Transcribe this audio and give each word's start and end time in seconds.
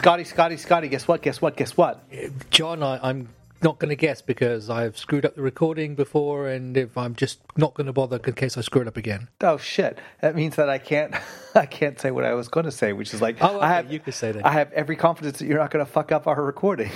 Scotty, 0.00 0.24
Scotty, 0.24 0.56
Scotty. 0.56 0.88
Guess 0.88 1.06
what? 1.06 1.20
Guess 1.20 1.42
what? 1.42 1.56
Guess 1.56 1.76
what? 1.76 2.02
John, 2.48 2.82
I, 2.82 2.98
I'm 3.06 3.28
not 3.62 3.78
going 3.78 3.90
to 3.90 3.96
guess 3.96 4.22
because 4.22 4.70
I've 4.70 4.96
screwed 4.96 5.26
up 5.26 5.34
the 5.34 5.42
recording 5.42 5.94
before, 5.94 6.48
and 6.48 6.74
if 6.74 6.96
I'm 6.96 7.14
just 7.14 7.38
not 7.58 7.74
going 7.74 7.86
to 7.86 7.92
bother 7.92 8.18
in 8.24 8.32
case 8.32 8.56
I 8.56 8.62
screw 8.62 8.80
it 8.80 8.88
up 8.88 8.96
again. 8.96 9.28
Oh 9.42 9.58
shit! 9.58 9.98
That 10.22 10.34
means 10.34 10.56
that 10.56 10.70
I 10.70 10.78
can't. 10.78 11.14
I 11.54 11.66
can't 11.66 12.00
say 12.00 12.10
what 12.12 12.24
I 12.24 12.32
was 12.32 12.48
going 12.48 12.64
to 12.64 12.72
say, 12.72 12.94
which 12.94 13.12
is 13.12 13.20
like, 13.20 13.36
Oh, 13.42 13.56
okay, 13.56 13.66
I 13.66 13.68
have. 13.68 13.92
you 13.92 14.00
could 14.00 14.14
say 14.14 14.32
that. 14.32 14.46
I 14.46 14.52
have 14.52 14.72
every 14.72 14.96
confidence 14.96 15.38
that 15.40 15.44
you're 15.46 15.58
not 15.58 15.70
going 15.70 15.84
to 15.84 15.92
fuck 15.92 16.12
up 16.12 16.26
our 16.26 16.42
recording. 16.42 16.90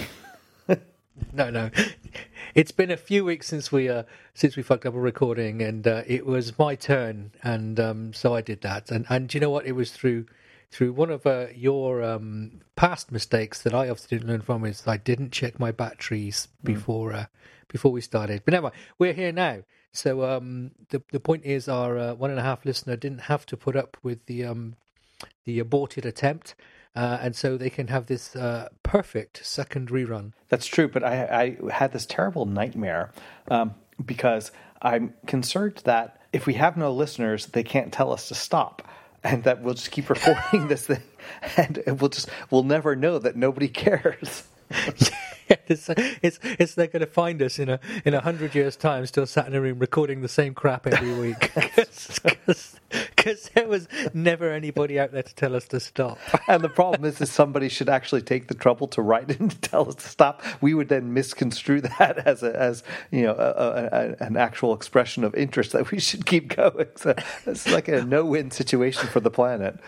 No, 1.32 1.48
no. 1.48 1.70
It's 2.56 2.72
been 2.72 2.90
a 2.90 2.96
few 2.96 3.24
weeks 3.24 3.46
since 3.46 3.70
we 3.70 3.88
uh, 3.88 4.02
since 4.34 4.56
we 4.56 4.64
fucked 4.64 4.84
up 4.84 4.94
a 4.94 4.98
recording, 4.98 5.62
and 5.62 5.86
uh, 5.86 6.02
it 6.08 6.26
was 6.26 6.58
my 6.58 6.74
turn, 6.74 7.30
and 7.44 7.78
um, 7.78 8.12
so 8.12 8.34
I 8.34 8.40
did 8.40 8.62
that. 8.62 8.90
And 8.90 9.06
and 9.08 9.28
do 9.28 9.36
you 9.38 9.40
know 9.40 9.50
what? 9.50 9.64
It 9.64 9.72
was 9.72 9.92
through 9.92 10.26
through 10.74 10.92
one 10.92 11.10
of 11.10 11.24
uh, 11.24 11.46
your 11.54 12.02
um, 12.02 12.60
past 12.74 13.12
mistakes 13.12 13.62
that 13.62 13.72
I 13.72 13.88
obviously 13.88 14.18
didn't 14.18 14.28
learn 14.28 14.40
from 14.40 14.64
is 14.64 14.82
I 14.88 14.96
didn't 14.96 15.30
check 15.30 15.60
my 15.60 15.70
batteries 15.70 16.48
before 16.64 17.12
uh, 17.12 17.26
before 17.68 17.92
we 17.92 18.00
started. 18.00 18.42
But 18.44 18.52
never 18.52 18.64
mind, 18.64 18.74
we're 18.98 19.12
here 19.12 19.30
now. 19.30 19.60
So 19.92 20.24
um, 20.24 20.72
the 20.88 21.00
the 21.12 21.20
point 21.20 21.44
is, 21.44 21.68
our 21.68 21.96
uh, 21.96 22.14
one 22.14 22.30
and 22.30 22.40
a 22.40 22.42
half 22.42 22.66
listener 22.66 22.96
didn't 22.96 23.20
have 23.20 23.46
to 23.46 23.56
put 23.56 23.76
up 23.76 23.96
with 24.02 24.26
the 24.26 24.44
um, 24.44 24.74
the 25.44 25.60
aborted 25.60 26.04
attempt, 26.04 26.56
uh, 26.96 27.18
and 27.20 27.36
so 27.36 27.56
they 27.56 27.70
can 27.70 27.86
have 27.86 28.06
this 28.06 28.34
uh, 28.34 28.68
perfect 28.82 29.46
second 29.46 29.90
rerun. 29.90 30.32
That's 30.48 30.66
true, 30.66 30.88
but 30.88 31.04
I, 31.04 31.56
I 31.70 31.72
had 31.72 31.92
this 31.92 32.04
terrible 32.04 32.46
nightmare 32.46 33.12
um, 33.48 33.76
because 34.04 34.50
I'm 34.82 35.14
concerned 35.26 35.82
that 35.84 36.20
if 36.32 36.46
we 36.46 36.54
have 36.54 36.76
no 36.76 36.92
listeners, 36.92 37.46
they 37.46 37.62
can't 37.62 37.92
tell 37.92 38.12
us 38.12 38.26
to 38.28 38.34
stop, 38.34 38.82
and 39.24 39.42
that 39.44 39.62
we'll 39.62 39.74
just 39.74 39.90
keep 39.90 40.08
recording 40.10 40.68
this 40.68 40.86
thing, 40.86 41.02
and 41.56 42.00
we'll 42.00 42.10
just 42.10 42.28
we'll 42.50 42.62
never 42.62 42.94
know 42.94 43.18
that 43.18 43.36
nobody 43.36 43.68
cares. 43.68 44.44
it's, 45.48 45.88
it's 46.22 46.38
it's 46.42 46.74
they're 46.74 46.86
going 46.86 47.00
to 47.00 47.06
find 47.06 47.42
us 47.42 47.58
in 47.58 47.68
a 47.68 47.80
in 48.04 48.14
a 48.14 48.20
hundred 48.20 48.54
years' 48.54 48.76
time, 48.76 49.06
still 49.06 49.26
sat 49.26 49.46
in 49.46 49.54
a 49.54 49.60
room 49.60 49.78
recording 49.78 50.20
the 50.20 50.28
same 50.28 50.54
crap 50.54 50.86
every 50.86 51.14
week, 51.14 51.52
because 53.24 53.48
there 53.54 53.66
was 53.66 53.88
never 54.12 54.50
anybody 54.50 55.00
out 55.00 55.12
there 55.12 55.22
to 55.22 55.34
tell 55.34 55.56
us 55.56 55.66
to 55.68 55.80
stop. 55.80 56.18
And 56.46 56.62
the 56.62 56.68
problem 56.68 57.04
is, 57.04 57.20
is 57.20 57.32
somebody 57.32 57.70
should 57.70 57.88
actually 57.88 58.20
take 58.22 58.48
the 58.48 58.54
trouble 58.54 58.86
to 58.88 59.02
write 59.02 59.30
in 59.30 59.48
to 59.48 59.60
tell 59.60 59.88
us 59.88 59.94
to 59.96 60.08
stop. 60.08 60.42
We 60.60 60.74
would 60.74 60.88
then 60.88 61.14
misconstrue 61.14 61.80
that 61.82 62.18
as 62.26 62.42
a, 62.42 62.54
as 62.54 62.82
you 63.10 63.22
know 63.22 63.32
a, 63.32 63.50
a, 63.50 64.16
a, 64.20 64.26
an 64.26 64.36
actual 64.36 64.74
expression 64.74 65.24
of 65.24 65.34
interest 65.34 65.72
that 65.72 65.90
we 65.90 65.98
should 66.00 66.26
keep 66.26 66.54
going. 66.54 66.88
So 66.96 67.14
it's 67.46 67.66
like 67.70 67.88
a 67.88 68.04
no-win 68.04 68.50
situation 68.50 69.08
for 69.08 69.20
the 69.20 69.30
planet. 69.30 69.80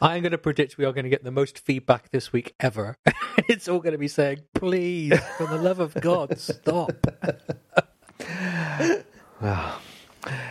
I'm 0.00 0.22
going 0.22 0.32
to 0.32 0.38
predict 0.38 0.78
we 0.78 0.86
are 0.86 0.92
going 0.92 1.04
to 1.04 1.10
get 1.10 1.24
the 1.24 1.30
most 1.30 1.58
feedback 1.58 2.10
this 2.10 2.32
week 2.32 2.54
ever. 2.58 2.96
it's 3.48 3.68
all 3.68 3.80
going 3.80 3.92
to 3.92 3.98
be 3.98 4.08
saying, 4.08 4.40
"Please, 4.54 5.18
for 5.36 5.46
the 5.46 5.58
love 5.58 5.80
of 5.80 5.94
God, 5.94 6.38
stop." 6.38 7.06
Ah. 9.40 9.80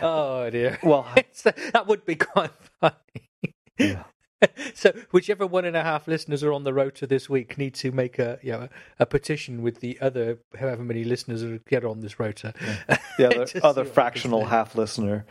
Oh 0.02 0.48
dear. 0.50 0.78
Well, 0.82 1.06
that 1.44 1.86
would 1.86 2.04
be 2.04 2.16
quite 2.16 2.50
funny. 2.80 3.54
yeah. 3.78 4.04
so 4.74 4.92
whichever 5.10 5.46
one 5.46 5.64
and 5.64 5.76
a 5.76 5.82
half 5.82 6.06
listeners 6.06 6.44
are 6.44 6.52
on 6.52 6.64
the 6.64 6.72
road 6.72 6.94
to 6.94 7.06
this 7.06 7.28
week 7.28 7.58
need 7.58 7.74
to 7.74 7.90
make 7.90 8.18
a 8.18 8.38
you 8.42 8.52
know, 8.52 8.68
a 8.98 9.06
petition 9.06 9.62
with 9.62 9.80
the 9.80 9.98
other 10.00 10.38
however 10.58 10.84
many 10.84 11.04
listeners 11.04 11.42
are 11.42 11.58
get 11.68 11.84
on 11.84 12.00
this 12.00 12.20
rota. 12.20 12.54
the 13.18 13.26
other, 13.26 13.46
other 13.62 13.62
what 13.62 13.76
we 13.76 13.82
can 13.84 13.92
fractional 13.92 14.44
half 14.46 14.74
listener. 14.74 15.26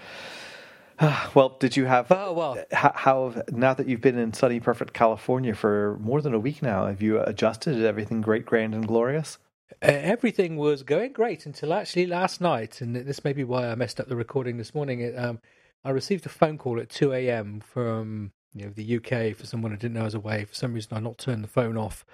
Well, 1.35 1.49
did 1.59 1.77
you 1.77 1.85
have 1.85 2.11
Oh 2.11 2.33
well, 2.33 2.57
uh, 2.57 2.75
how, 2.75 2.91
how 2.95 3.29
have- 3.29 3.53
now 3.53 3.75
that 3.75 3.87
you've 3.87 4.01
been 4.01 4.17
in 4.17 4.33
sunny, 4.33 4.59
perfect 4.59 4.93
California 4.93 5.53
for 5.53 5.95
more 6.01 6.21
than 6.21 6.33
a 6.33 6.39
week 6.39 6.63
now? 6.63 6.87
Have 6.87 7.03
you 7.03 7.21
adjusted? 7.21 7.77
Is 7.77 7.83
everything 7.83 8.19
great, 8.21 8.47
grand, 8.47 8.73
and 8.73 8.87
glorious? 8.87 9.37
Uh, 9.73 9.85
everything 9.85 10.57
was 10.57 10.83
going 10.83 11.13
great 11.13 11.45
until 11.45 11.73
actually 11.73 12.07
last 12.07 12.41
night, 12.41 12.81
and 12.81 12.95
this 12.95 13.23
may 13.23 13.33
be 13.33 13.43
why 13.43 13.67
I 13.67 13.75
messed 13.75 13.99
up 13.99 14.07
the 14.07 14.15
recording 14.15 14.57
this 14.57 14.73
morning. 14.73 15.01
It, 15.01 15.17
um, 15.17 15.39
I 15.83 15.89
received 15.91 16.25
a 16.25 16.29
phone 16.29 16.57
call 16.57 16.79
at 16.79 16.89
two 16.89 17.13
a.m. 17.13 17.61
from 17.61 18.31
you 18.53 18.65
know 18.65 18.71
the 18.71 18.97
UK 18.97 19.35
for 19.35 19.45
someone 19.45 19.73
I 19.73 19.75
didn't 19.75 19.95
know 19.95 20.03
was 20.03 20.15
away. 20.15 20.45
For 20.45 20.55
some 20.55 20.73
reason, 20.73 20.95
I 20.95 20.99
not 20.99 21.17
turned 21.17 21.43
the 21.43 21.49
phone 21.49 21.77
off, 21.77 22.05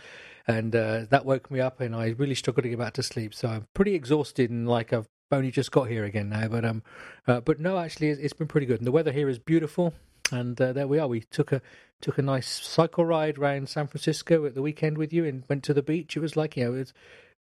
and 0.47 0.75
uh, 0.75 1.05
that 1.09 1.25
woke 1.25 1.51
me 1.51 1.59
up, 1.59 1.79
and 1.79 1.95
I 1.95 2.09
really 2.09 2.35
struggled 2.35 2.63
to 2.63 2.69
get 2.69 2.79
back 2.79 2.93
to 2.93 3.03
sleep. 3.03 3.33
So 3.33 3.47
I'm 3.47 3.67
pretty 3.73 3.93
exhausted, 3.93 4.49
and 4.49 4.67
like 4.67 4.91
I've 4.91 5.07
only 5.31 5.51
just 5.51 5.71
got 5.71 5.89
here 5.89 6.05
again 6.05 6.29
now. 6.29 6.47
But 6.47 6.65
um, 6.65 6.83
uh, 7.27 7.41
but 7.41 7.59
no, 7.59 7.77
actually, 7.77 8.09
it's, 8.09 8.19
it's 8.19 8.33
been 8.33 8.47
pretty 8.47 8.67
good, 8.67 8.79
and 8.79 8.87
the 8.87 8.91
weather 8.91 9.11
here 9.11 9.29
is 9.29 9.39
beautiful. 9.39 9.93
And 10.31 10.59
uh, 10.59 10.73
there 10.73 10.87
we 10.87 10.99
are. 10.99 11.07
We 11.07 11.21
took 11.21 11.51
a 11.51 11.61
took 12.01 12.17
a 12.17 12.23
nice 12.23 12.47
cycle 12.47 13.05
ride 13.05 13.37
around 13.37 13.69
San 13.69 13.87
Francisco 13.87 14.45
at 14.45 14.55
the 14.55 14.61
weekend 14.61 14.97
with 14.97 15.13
you, 15.13 15.23
and 15.25 15.43
went 15.47 15.63
to 15.65 15.73
the 15.73 15.83
beach. 15.83 16.17
It 16.17 16.21
was 16.21 16.35
like 16.35 16.57
you 16.57 16.65
know, 16.65 16.73
it 16.73 16.79
was 16.79 16.93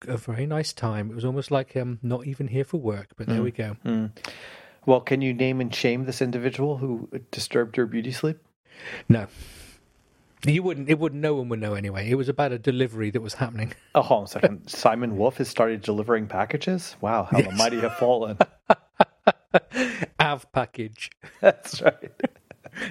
a 0.07 0.17
very 0.17 0.47
nice 0.47 0.73
time. 0.73 1.11
It 1.11 1.15
was 1.15 1.25
almost 1.25 1.51
like 1.51 1.77
um, 1.77 1.99
not 2.03 2.27
even 2.27 2.49
here 2.49 2.65
for 2.65 2.79
work. 2.79 3.09
But 3.17 3.27
there 3.29 3.43
we 3.43 3.51
go. 3.51 3.77
Well, 4.87 5.01
can 5.01 5.21
you 5.21 5.35
name 5.35 5.61
and 5.61 5.75
shame 5.75 6.05
this 6.07 6.23
individual 6.23 6.79
who 6.79 7.09
disturbed 7.31 7.77
your 7.77 7.87
beauty 7.87 8.13
sleep? 8.13 8.39
No. 9.09 9.27
You 10.47 10.63
wouldn't. 10.63 10.89
It 10.89 10.99
wouldn't. 10.99 11.21
No 11.21 11.35
one 11.35 11.49
would 11.51 11.61
know 11.61 11.75
anyway. 11.75 12.09
It 12.09 12.15
was 12.15 12.29
about 12.31 12.53
a 12.53 12.59
delivery 12.59 13.11
that 13.11 13.21
was 13.21 13.35
happening. 13.35 13.75
Oh, 13.95 14.01
hold 14.01 14.21
on 14.21 14.25
a 14.25 14.29
second. 14.29 14.69
Simon 14.71 15.19
Wolf 15.19 15.37
has 15.37 15.49
started 15.49 15.83
delivering 15.83 16.27
packages. 16.29 16.97
Wow, 17.01 17.25
how 17.25 17.43
the 17.43 17.51
mighty 17.53 17.79
have 17.81 17.97
fallen. 17.97 18.39
Av 20.21 20.51
package. 20.53 21.11
That's 21.41 21.83
right. 21.83 22.11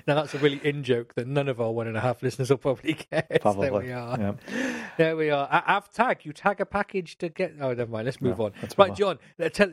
Now 0.08 0.16
that's 0.16 0.34
a 0.34 0.38
really 0.40 0.60
in 0.64 0.84
joke 0.84 1.16
that 1.16 1.28
none 1.28 1.48
of 1.48 1.60
our 1.62 1.72
one 1.72 1.88
and 1.88 1.96
a 1.98 2.02
half 2.02 2.22
listeners 2.24 2.50
will 2.50 2.58
probably 2.58 2.94
get. 3.12 3.42
Probably. 3.42 3.70
There 3.70 3.80
we 3.80 3.92
are. 3.92 4.20
Yeah. 4.20 4.90
There 4.98 5.16
we 5.18 5.30
are. 5.30 5.48
A- 5.52 5.72
Av 5.74 5.92
tag. 5.94 6.26
You 6.26 6.34
tag 6.34 6.62
a 6.62 6.66
package 6.66 7.18
to 7.20 7.30
get. 7.30 7.54
Oh, 7.60 7.74
never 7.74 7.92
mind. 7.92 8.06
Let's 8.06 8.22
move 8.22 8.40
on. 8.42 8.52
let's 8.62 8.78
right, 8.78 8.90
on. 8.92 8.96
John. 8.96 9.20
uh, 9.42 9.50
Tell, 9.50 9.70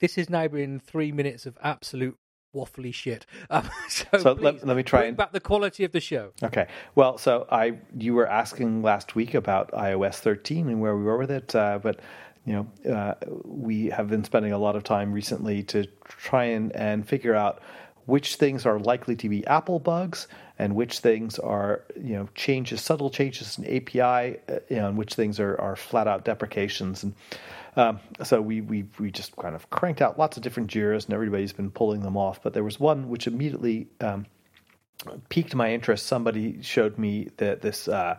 this 0.00 0.14
has 0.16 0.30
now 0.30 0.48
been 0.48 0.80
three 0.80 1.12
minutes 1.12 1.46
of 1.46 1.56
absolute 1.62 2.16
waffly 2.54 2.92
shit. 2.94 3.26
Um, 3.50 3.68
so 3.88 4.06
So 4.18 4.32
let- 4.32 4.66
let 4.66 4.76
me 4.76 4.82
try 4.82 5.04
and- 5.04 5.16
back 5.16 5.32
the 5.32 5.40
quality 5.40 5.84
of 5.84 5.92
the 5.92 6.00
show. 6.00 6.32
Okay. 6.42 6.66
Well, 6.94 7.18
so 7.18 7.46
I 7.50 7.78
you 7.96 8.14
were 8.14 8.26
asking 8.28 8.82
last 8.82 9.14
week 9.14 9.34
about 9.34 9.70
iOS 9.72 10.16
13 10.16 10.68
and 10.68 10.80
where 10.80 10.96
we 10.96 11.02
were 11.04 11.18
with 11.18 11.30
it, 11.30 11.54
uh, 11.54 11.78
but 11.82 12.00
you 12.46 12.52
know 12.84 12.92
uh, 12.94 13.14
we 13.44 13.86
have 13.86 14.08
been 14.08 14.22
spending 14.24 14.52
a 14.52 14.58
lot 14.58 14.76
of 14.76 14.84
time 14.84 15.12
recently 15.12 15.62
to 15.64 15.86
try 16.06 16.44
and 16.44 16.74
and 16.76 17.06
figure 17.06 17.34
out 17.34 17.60
which 18.06 18.36
things 18.36 18.64
are 18.64 18.78
likely 18.78 19.16
to 19.16 19.28
be 19.28 19.46
Apple 19.46 19.78
bugs 19.78 20.28
and 20.58 20.74
which 20.74 21.00
things 21.00 21.38
are 21.38 21.84
you 22.00 22.14
know 22.14 22.28
changes, 22.34 22.80
subtle 22.80 23.10
changes 23.10 23.58
in 23.58 23.64
API, 23.64 24.38
uh, 24.48 24.60
you 24.68 24.76
know, 24.76 24.88
and 24.88 24.96
which 24.96 25.14
things 25.14 25.38
are 25.38 25.60
are 25.60 25.76
flat 25.76 26.08
out 26.08 26.24
deprecations 26.24 27.04
and. 27.04 27.14
Um, 27.78 28.00
so 28.24 28.40
we, 28.40 28.62
we 28.62 28.86
we 28.98 29.10
just 29.10 29.36
kind 29.36 29.54
of 29.54 29.68
cranked 29.68 30.00
out 30.00 30.18
lots 30.18 30.38
of 30.38 30.42
different 30.42 30.70
Jiras, 30.70 31.04
and 31.04 31.12
everybody's 31.12 31.52
been 31.52 31.70
pulling 31.70 32.00
them 32.00 32.16
off. 32.16 32.42
But 32.42 32.54
there 32.54 32.64
was 32.64 32.80
one 32.80 33.10
which 33.10 33.26
immediately 33.26 33.88
um, 34.00 34.24
piqued 35.28 35.54
my 35.54 35.74
interest. 35.74 36.06
Somebody 36.06 36.62
showed 36.62 36.96
me 36.96 37.28
that 37.36 37.60
this 37.60 37.86
uh, 37.86 38.18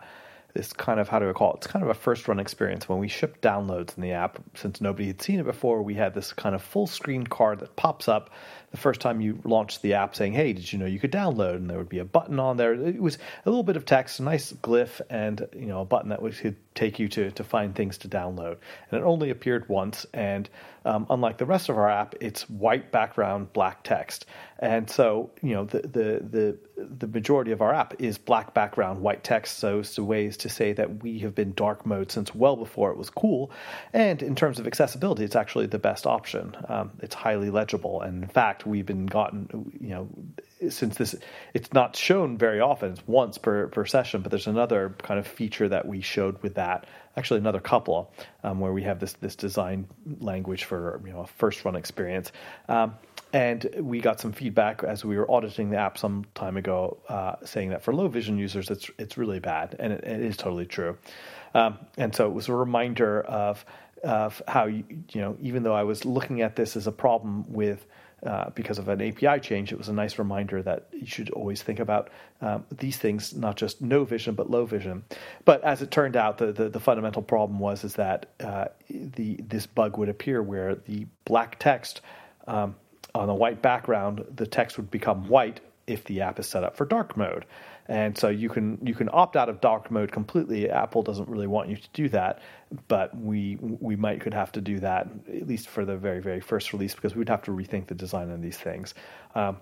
this 0.54 0.72
kind 0.72 0.98
of 0.98 1.08
how 1.08 1.18
do 1.18 1.28
I 1.28 1.32
call 1.32 1.52
it? 1.52 1.58
It's 1.58 1.66
kind 1.66 1.82
of 1.82 1.90
a 1.90 1.94
first 1.94 2.26
run 2.26 2.40
experience. 2.40 2.88
When 2.88 2.98
we 2.98 3.08
shipped 3.08 3.42
downloads 3.42 3.96
in 3.96 4.02
the 4.02 4.12
app, 4.12 4.38
since 4.54 4.80
nobody 4.80 5.06
had 5.06 5.20
seen 5.22 5.40
it 5.40 5.44
before, 5.44 5.82
we 5.82 5.94
had 5.94 6.14
this 6.14 6.32
kind 6.32 6.54
of 6.54 6.62
full 6.62 6.86
screen 6.86 7.26
card 7.26 7.60
that 7.60 7.76
pops 7.76 8.08
up 8.08 8.30
the 8.70 8.76
first 8.76 9.00
time 9.00 9.20
you 9.20 9.40
launch 9.44 9.80
the 9.80 9.94
app, 9.94 10.14
saying, 10.14 10.32
"Hey, 10.32 10.52
did 10.52 10.72
you 10.72 10.78
know 10.78 10.86
you 10.86 10.98
could 10.98 11.12
download?" 11.12 11.56
And 11.56 11.70
there 11.70 11.78
would 11.78 11.88
be 11.88 11.98
a 11.98 12.04
button 12.04 12.38
on 12.38 12.56
there. 12.56 12.74
It 12.74 13.00
was 13.00 13.16
a 13.44 13.50
little 13.50 13.62
bit 13.62 13.76
of 13.76 13.84
text, 13.84 14.20
a 14.20 14.22
nice 14.22 14.52
glyph, 14.52 15.00
and 15.08 15.46
you 15.54 15.66
know 15.66 15.80
a 15.80 15.84
button 15.84 16.10
that 16.10 16.20
would 16.22 16.56
take 16.74 16.98
you 16.98 17.08
to 17.08 17.30
to 17.30 17.44
find 17.44 17.74
things 17.74 17.98
to 17.98 18.08
download. 18.08 18.56
And 18.90 19.00
it 19.00 19.04
only 19.04 19.30
appeared 19.30 19.68
once, 19.68 20.06
and 20.12 20.48
um, 20.84 21.06
unlike 21.10 21.36
the 21.36 21.44
rest 21.44 21.68
of 21.68 21.76
our 21.76 21.90
app, 21.90 22.14
it's 22.20 22.48
white 22.48 22.90
background, 22.90 23.52
black 23.52 23.82
text. 23.82 24.24
And 24.60 24.88
so, 24.88 25.30
you 25.42 25.54
know, 25.54 25.64
the 25.64 25.80
the 25.82 26.22
the 26.30 26.58
the 26.76 27.06
majority 27.06 27.52
of 27.52 27.60
our 27.60 27.74
app 27.74 28.00
is 28.00 28.16
black 28.16 28.54
background, 28.54 29.00
white 29.00 29.22
text. 29.22 29.58
So, 29.58 29.80
it's 29.80 29.98
ways 29.98 30.36
to 30.38 30.48
say 30.48 30.72
that 30.72 31.02
we 31.02 31.18
have 31.20 31.34
been 31.34 31.52
dark 31.52 31.84
mode 31.84 32.10
since 32.10 32.34
well 32.34 32.56
before 32.56 32.90
it 32.90 32.96
was 32.96 33.10
cool. 33.10 33.50
And 33.92 34.22
in 34.22 34.34
terms 34.34 34.58
of 34.58 34.66
accessibility, 34.66 35.24
it's 35.24 35.36
actually 35.36 35.66
the 35.66 35.78
best 35.78 36.06
option. 36.06 36.56
Um, 36.68 36.92
it's 37.02 37.14
highly 37.14 37.50
legible, 37.50 38.00
and 38.00 38.22
in 38.22 38.28
fact, 38.28 38.57
we've 38.66 38.86
been 38.86 39.06
gotten, 39.06 39.72
you 39.80 39.90
know, 39.90 40.08
since 40.70 40.96
this 40.96 41.14
it's 41.54 41.72
not 41.72 41.96
shown 41.96 42.38
very 42.38 42.60
often. 42.60 42.92
It's 42.92 43.02
once 43.06 43.38
per, 43.38 43.68
per 43.68 43.86
session 43.86 44.22
but 44.22 44.30
there's 44.30 44.46
another 44.46 44.94
kind 44.98 45.20
of 45.20 45.26
feature 45.26 45.68
that 45.68 45.86
we 45.86 46.00
showed 46.00 46.42
with 46.42 46.54
that 46.54 46.86
actually 47.18 47.40
another 47.40 47.60
couple 47.60 48.12
um, 48.44 48.60
where 48.60 48.72
we 48.72 48.84
have 48.84 49.00
this 49.00 49.14
this 49.14 49.36
design 49.36 49.88
language 50.20 50.64
for 50.64 51.02
you 51.04 51.12
know 51.12 51.20
a 51.20 51.26
first 51.26 51.64
run 51.64 51.76
experience. 51.76 52.32
Um, 52.68 52.94
and 53.32 53.68
we 53.80 54.00
got 54.00 54.20
some 54.20 54.32
feedback 54.32 54.82
as 54.84 55.04
we 55.04 55.18
were 55.18 55.30
auditing 55.30 55.68
the 55.68 55.76
app 55.76 55.98
some 55.98 56.24
time 56.34 56.56
ago 56.56 56.96
uh, 57.08 57.34
saying 57.44 57.70
that 57.70 57.82
for 57.82 57.92
low 57.92 58.08
vision 58.08 58.38
users 58.38 58.70
it's 58.70 58.90
it's 58.98 59.18
really 59.18 59.40
bad 59.40 59.76
and 59.78 59.92
it, 59.92 60.04
it 60.04 60.20
is 60.20 60.36
totally 60.36 60.66
true. 60.66 60.96
Um, 61.54 61.78
and 61.96 62.14
so 62.14 62.26
it 62.26 62.32
was 62.32 62.48
a 62.48 62.54
reminder 62.54 63.20
of 63.20 63.64
of 64.04 64.40
how 64.46 64.66
you, 64.66 64.84
you 65.10 65.20
know 65.20 65.36
even 65.40 65.64
though 65.64 65.74
I 65.74 65.82
was 65.82 66.04
looking 66.04 66.40
at 66.42 66.56
this 66.56 66.76
as 66.76 66.86
a 66.86 66.92
problem 66.92 67.52
with 67.52 67.84
uh, 68.24 68.50
because 68.50 68.78
of 68.78 68.88
an 68.88 69.00
API 69.00 69.40
change, 69.40 69.72
it 69.72 69.78
was 69.78 69.88
a 69.88 69.92
nice 69.92 70.18
reminder 70.18 70.62
that 70.62 70.88
you 70.92 71.06
should 71.06 71.30
always 71.30 71.62
think 71.62 71.78
about 71.78 72.10
um, 72.40 72.64
these 72.76 72.96
things, 72.96 73.34
not 73.34 73.56
just 73.56 73.80
no 73.80 74.04
vision 74.04 74.34
but 74.34 74.50
low 74.50 74.66
vision. 74.66 75.04
But 75.44 75.62
as 75.62 75.82
it 75.82 75.90
turned 75.90 76.16
out, 76.16 76.38
the 76.38 76.52
the, 76.52 76.68
the 76.68 76.80
fundamental 76.80 77.22
problem 77.22 77.58
was 77.58 77.84
is 77.84 77.94
that 77.94 78.26
uh, 78.40 78.66
the 78.90 79.36
this 79.36 79.66
bug 79.66 79.96
would 79.98 80.08
appear 80.08 80.42
where 80.42 80.74
the 80.74 81.06
black 81.24 81.58
text 81.58 82.00
um, 82.46 82.74
on 83.14 83.28
a 83.28 83.34
white 83.34 83.62
background, 83.62 84.24
the 84.34 84.46
text 84.46 84.76
would 84.78 84.90
become 84.90 85.28
white 85.28 85.60
if 85.86 86.04
the 86.04 86.20
app 86.20 86.38
is 86.38 86.46
set 86.46 86.64
up 86.64 86.76
for 86.76 86.84
dark 86.84 87.16
mode. 87.16 87.44
And 87.88 88.16
so 88.18 88.28
you 88.28 88.50
can 88.50 88.78
you 88.82 88.94
can 88.94 89.08
opt 89.12 89.34
out 89.34 89.48
of 89.48 89.60
dark 89.62 89.90
mode 89.90 90.12
completely. 90.12 90.68
Apple 90.68 91.02
doesn't 91.02 91.28
really 91.28 91.46
want 91.46 91.70
you 91.70 91.76
to 91.76 91.88
do 91.94 92.08
that, 92.10 92.42
but 92.86 93.16
we 93.16 93.56
we 93.60 93.96
might 93.96 94.20
could 94.20 94.34
have 94.34 94.52
to 94.52 94.60
do 94.60 94.78
that 94.80 95.08
at 95.34 95.46
least 95.46 95.68
for 95.68 95.86
the 95.86 95.96
very 95.96 96.20
very 96.20 96.40
first 96.40 96.74
release 96.74 96.94
because 96.94 97.16
we'd 97.16 97.30
have 97.30 97.42
to 97.42 97.50
rethink 97.50 97.86
the 97.86 97.94
design 97.94 98.30
of 98.30 98.42
these 98.42 98.58
things. 98.58 98.92
Um, 99.34 99.56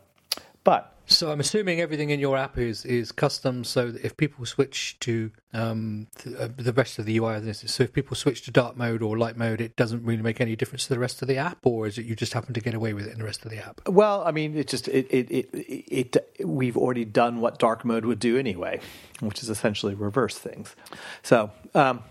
but 0.64 0.95
so 1.06 1.30
I'm 1.30 1.40
assuming 1.40 1.80
everything 1.80 2.10
in 2.10 2.18
your 2.18 2.36
app 2.36 2.58
is 2.58 2.84
is 2.84 3.12
custom. 3.12 3.64
So 3.64 3.94
if 4.02 4.16
people 4.16 4.44
switch 4.44 4.98
to 5.00 5.30
um, 5.52 6.08
the, 6.24 6.44
uh, 6.44 6.48
the, 6.56 6.72
rest 6.72 6.98
of 6.98 7.06
the 7.06 7.16
UI, 7.18 7.52
so 7.52 7.84
if 7.84 7.92
people 7.92 8.16
switch 8.16 8.42
to 8.42 8.50
dark 8.50 8.76
mode 8.76 9.02
or 9.02 9.16
light 9.16 9.36
mode, 9.36 9.60
it 9.60 9.76
doesn't 9.76 10.04
really 10.04 10.22
make 10.22 10.40
any 10.40 10.56
difference 10.56 10.86
to 10.88 10.94
the 10.94 10.98
rest 10.98 11.22
of 11.22 11.28
the 11.28 11.36
app, 11.36 11.58
or 11.64 11.86
is 11.86 11.96
it 11.96 12.06
you 12.06 12.16
just 12.16 12.32
happen 12.32 12.54
to 12.54 12.60
get 12.60 12.74
away 12.74 12.92
with 12.92 13.06
it 13.06 13.12
in 13.12 13.18
the 13.18 13.24
rest 13.24 13.44
of 13.44 13.50
the 13.50 13.58
app? 13.58 13.80
Well, 13.88 14.22
I 14.26 14.32
mean, 14.32 14.56
it 14.56 14.68
just 14.68 14.88
it 14.88 15.06
it 15.10 15.30
it, 15.30 16.16
it 16.16 16.46
we've 16.46 16.76
already 16.76 17.04
done 17.04 17.40
what 17.40 17.58
dark 17.58 17.84
mode 17.84 18.04
would 18.04 18.18
do 18.18 18.36
anyway, 18.36 18.80
which 19.20 19.42
is 19.42 19.50
essentially 19.50 19.94
reverse 19.94 20.38
things. 20.38 20.74
So. 21.22 21.50
Um, 21.74 22.02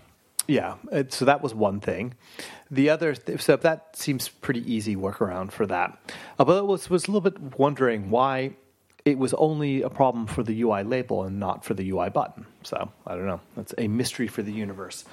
yeah, 0.48 0.76
so 1.08 1.24
that 1.24 1.42
was 1.42 1.56
one 1.56 1.80
thing. 1.80 2.14
The 2.70 2.88
other, 2.88 3.16
th- 3.16 3.42
so 3.42 3.56
that 3.56 3.96
seems 3.96 4.28
pretty 4.28 4.72
easy 4.72 4.94
workaround 4.94 5.50
for 5.50 5.66
that. 5.66 5.98
Uh, 6.38 6.44
but 6.44 6.58
I 6.58 6.60
was 6.60 6.88
was 6.88 7.08
a 7.08 7.10
little 7.10 7.28
bit 7.28 7.58
wondering 7.58 8.10
why 8.10 8.54
it 9.06 9.18
was 9.18 9.32
only 9.34 9.82
a 9.82 9.88
problem 9.88 10.26
for 10.26 10.42
the 10.42 10.60
UI 10.62 10.82
label 10.82 11.22
and 11.22 11.38
not 11.38 11.64
for 11.64 11.74
the 11.74 11.88
UI 11.90 12.10
button. 12.10 12.44
So 12.64 12.90
I 13.06 13.14
don't 13.14 13.26
know. 13.26 13.40
That's 13.56 13.72
a 13.78 13.86
mystery 13.86 14.26
for 14.26 14.42
the 14.42 14.52
universe. 14.52 15.04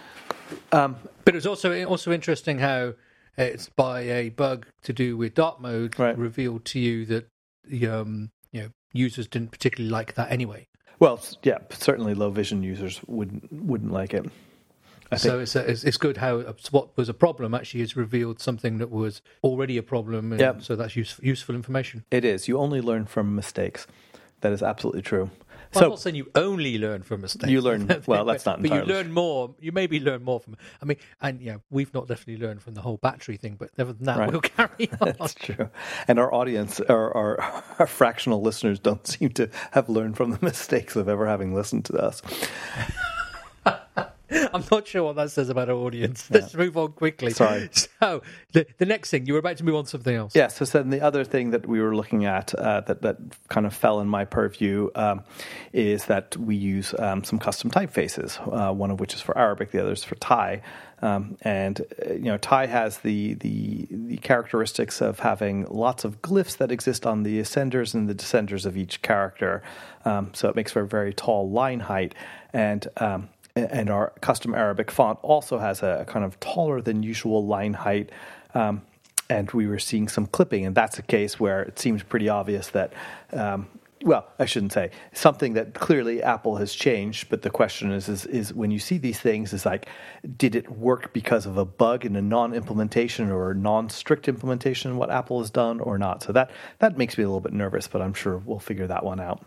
Um, 0.71 0.97
but 1.23 1.35
it 1.35 1.37
was 1.37 1.45
also 1.45 1.85
also 1.85 2.11
interesting 2.11 2.57
how 2.57 2.95
it's 3.37 3.69
by 3.69 4.01
a 4.01 4.29
bug 4.29 4.65
to 4.81 4.93
do 4.93 5.15
with 5.15 5.35
dark 5.35 5.61
mode 5.61 5.97
right. 5.99 6.17
revealed 6.17 6.65
to 6.65 6.79
you 6.79 7.05
that 7.05 7.27
the 7.65 7.87
um, 7.87 8.31
you 8.51 8.63
know 8.63 8.69
users 8.91 9.27
didn't 9.27 9.51
particularly 9.51 9.91
like 9.91 10.15
that 10.15 10.31
anyway. 10.31 10.67
Well, 10.99 11.21
yeah, 11.43 11.59
certainly 11.69 12.15
low 12.15 12.31
vision 12.31 12.63
users 12.63 12.99
wouldn't 13.05 13.51
wouldn't 13.53 13.93
like 13.93 14.15
it. 14.15 14.25
So 15.15 15.39
it's, 15.39 15.55
a, 15.55 15.69
it's, 15.69 15.83
it's 15.83 15.97
good 15.97 16.17
how 16.17 16.39
uh, 16.39 16.53
what 16.71 16.95
was 16.97 17.09
a 17.09 17.13
problem 17.13 17.53
actually 17.53 17.81
has 17.81 17.95
revealed 17.95 18.39
something 18.39 18.77
that 18.77 18.91
was 18.91 19.21
already 19.43 19.77
a 19.77 19.83
problem. 19.83 20.37
Yeah. 20.37 20.59
So 20.59 20.75
that's 20.75 20.95
use, 20.95 21.19
useful 21.21 21.55
information. 21.55 22.05
It 22.11 22.25
is. 22.25 22.47
You 22.47 22.57
only 22.57 22.81
learn 22.81 23.05
from 23.05 23.35
mistakes. 23.35 23.87
That 24.41 24.51
is 24.51 24.61
absolutely 24.61 25.01
true. 25.01 25.29
Well, 25.73 25.81
so, 25.81 25.85
I'm 25.85 25.89
not 25.91 25.99
saying 25.99 26.15
you 26.15 26.29
only 26.35 26.77
learn 26.77 27.01
from 27.01 27.21
mistakes. 27.21 27.49
You 27.49 27.61
learn 27.61 27.89
well. 28.05 28.25
That's 28.25 28.45
not. 28.45 28.59
Entirely. 28.59 28.81
But 28.81 28.87
you 28.87 28.93
learn 28.93 29.11
more. 29.11 29.55
You 29.59 29.71
maybe 29.71 29.99
learn 29.99 30.23
more 30.23 30.39
from. 30.39 30.55
I 30.81 30.85
mean, 30.85 30.97
and 31.21 31.41
yeah, 31.41 31.57
we've 31.71 31.93
not 31.93 32.07
definitely 32.07 32.45
learned 32.45 32.61
from 32.61 32.75
the 32.75 32.81
whole 32.81 32.97
battery 32.97 33.37
thing, 33.37 33.55
but 33.57 33.69
other 33.79 33.93
than 33.93 34.05
that, 34.05 34.19
right. 34.19 34.31
we'll 34.31 34.41
carry 34.41 34.89
on. 35.01 35.15
That's 35.19 35.33
true. 35.33 35.69
And 36.07 36.19
our 36.19 36.33
audience, 36.33 36.79
our, 36.81 37.15
our, 37.15 37.63
our 37.79 37.87
fractional 37.87 38.41
listeners, 38.41 38.79
don't 38.79 39.05
seem 39.07 39.29
to 39.31 39.49
have 39.71 39.89
learned 39.89 40.17
from 40.17 40.31
the 40.31 40.39
mistakes 40.41 40.95
of 40.95 41.09
ever 41.09 41.25
having 41.25 41.55
listened 41.55 41.85
to 41.85 41.97
us. 41.97 42.21
I'm 44.53 44.63
not 44.71 44.87
sure 44.87 45.03
what 45.03 45.15
that 45.15 45.31
says 45.31 45.49
about 45.49 45.69
our 45.69 45.75
audience. 45.75 46.29
Let's 46.29 46.53
move 46.53 46.77
on 46.77 46.93
quickly. 46.93 47.31
Sorry. 47.31 47.69
So 48.03 48.21
the, 48.51 48.67
the 48.79 48.85
next 48.85 49.11
thing 49.11 49.27
you 49.27 49.31
were 49.33 49.39
about 49.39 49.55
to 49.57 49.63
move 49.63 49.75
on 49.75 49.85
to 49.85 49.89
something 49.89 50.13
else. 50.13 50.35
Yeah. 50.35 50.49
So 50.49 50.65
then 50.65 50.89
the 50.89 50.99
other 50.99 51.23
thing 51.23 51.51
that 51.51 51.65
we 51.65 51.79
were 51.79 51.95
looking 51.95 52.25
at 52.25 52.53
uh, 52.55 52.81
that 52.81 53.01
that 53.01 53.17
kind 53.47 53.65
of 53.65 53.73
fell 53.73 54.01
in 54.01 54.09
my 54.09 54.25
purview 54.25 54.89
um, 54.95 55.23
is 55.71 56.05
that 56.07 56.35
we 56.35 56.57
use 56.57 56.93
um, 56.99 57.23
some 57.23 57.39
custom 57.39 57.71
typefaces. 57.71 58.39
Uh, 58.51 58.73
one 58.73 58.91
of 58.91 58.99
which 58.99 59.13
is 59.13 59.21
for 59.21 59.37
Arabic, 59.37 59.71
the 59.71 59.79
other 59.79 59.93
is 59.93 60.03
for 60.03 60.15
Thai. 60.15 60.61
Um, 61.01 61.37
and 61.41 61.81
uh, 62.05 62.13
you 62.13 62.23
know, 62.23 62.37
Thai 62.37 62.65
has 62.65 62.99
the, 62.99 63.35
the 63.35 63.87
the 63.89 64.17
characteristics 64.17 65.01
of 65.01 65.19
having 65.19 65.65
lots 65.69 66.03
of 66.03 66.21
glyphs 66.21 66.57
that 66.57 66.71
exist 66.71 67.05
on 67.05 67.23
the 67.23 67.39
ascenders 67.39 67.93
and 67.93 68.09
the 68.09 68.15
descenders 68.15 68.65
of 68.65 68.75
each 68.75 69.01
character. 69.01 69.63
Um, 70.05 70.31
so 70.33 70.49
it 70.49 70.55
makes 70.55 70.71
for 70.71 70.81
a 70.81 70.87
very 70.87 71.13
tall 71.13 71.49
line 71.49 71.81
height. 71.81 72.15
And 72.53 72.87
um, 72.97 73.29
and 73.55 73.89
our 73.89 74.13
custom 74.21 74.55
Arabic 74.55 74.89
font 74.89 75.19
also 75.21 75.59
has 75.59 75.83
a, 75.83 76.05
kind 76.07 76.25
of 76.25 76.39
taller 76.39 76.81
than 76.81 77.03
usual 77.03 77.45
line 77.45 77.73
height. 77.73 78.11
Um, 78.53 78.81
and 79.29 79.49
we 79.51 79.67
were 79.67 79.79
seeing 79.79 80.07
some 80.07 80.25
clipping, 80.25 80.65
and 80.65 80.75
that's 80.75 80.99
a 80.99 81.01
case 81.01 81.39
where 81.39 81.61
it 81.61 81.79
seems 81.79 82.03
pretty 82.03 82.29
obvious 82.29 82.69
that, 82.69 82.93
um, 83.31 83.67
well, 84.03 84.27
I 84.37 84.45
shouldn't 84.45 84.73
say 84.73 84.91
something 85.13 85.53
that 85.53 85.73
clearly 85.75 86.21
Apple 86.21 86.57
has 86.57 86.73
changed. 86.73 87.29
But 87.29 87.41
the 87.41 87.49
question 87.49 87.91
is, 87.91 88.09
is, 88.09 88.25
is 88.25 88.53
when 88.53 88.69
you 88.69 88.79
see 88.79 88.97
these 88.97 89.19
things, 89.19 89.53
is 89.53 89.65
like, 89.65 89.87
did 90.37 90.55
it 90.55 90.69
work 90.71 91.13
because 91.13 91.45
of 91.45 91.57
a 91.57 91.63
bug 91.63 92.05
in 92.05 92.15
a 92.15 92.21
non-implementation 92.21 93.31
or 93.31 93.53
non-strict 93.53 94.27
implementation? 94.27 94.97
What 94.97 95.09
Apple 95.09 95.39
has 95.39 95.49
done 95.49 95.79
or 95.79 95.97
not? 95.97 96.21
So 96.21 96.33
that 96.33 96.51
that 96.79 96.97
makes 96.97 97.17
me 97.17 97.23
a 97.23 97.27
little 97.27 97.39
bit 97.39 97.53
nervous, 97.53 97.87
but 97.87 98.01
I'm 98.01 98.13
sure 98.13 98.37
we'll 98.37 98.59
figure 98.59 98.87
that 98.87 99.05
one 99.05 99.21
out. 99.21 99.45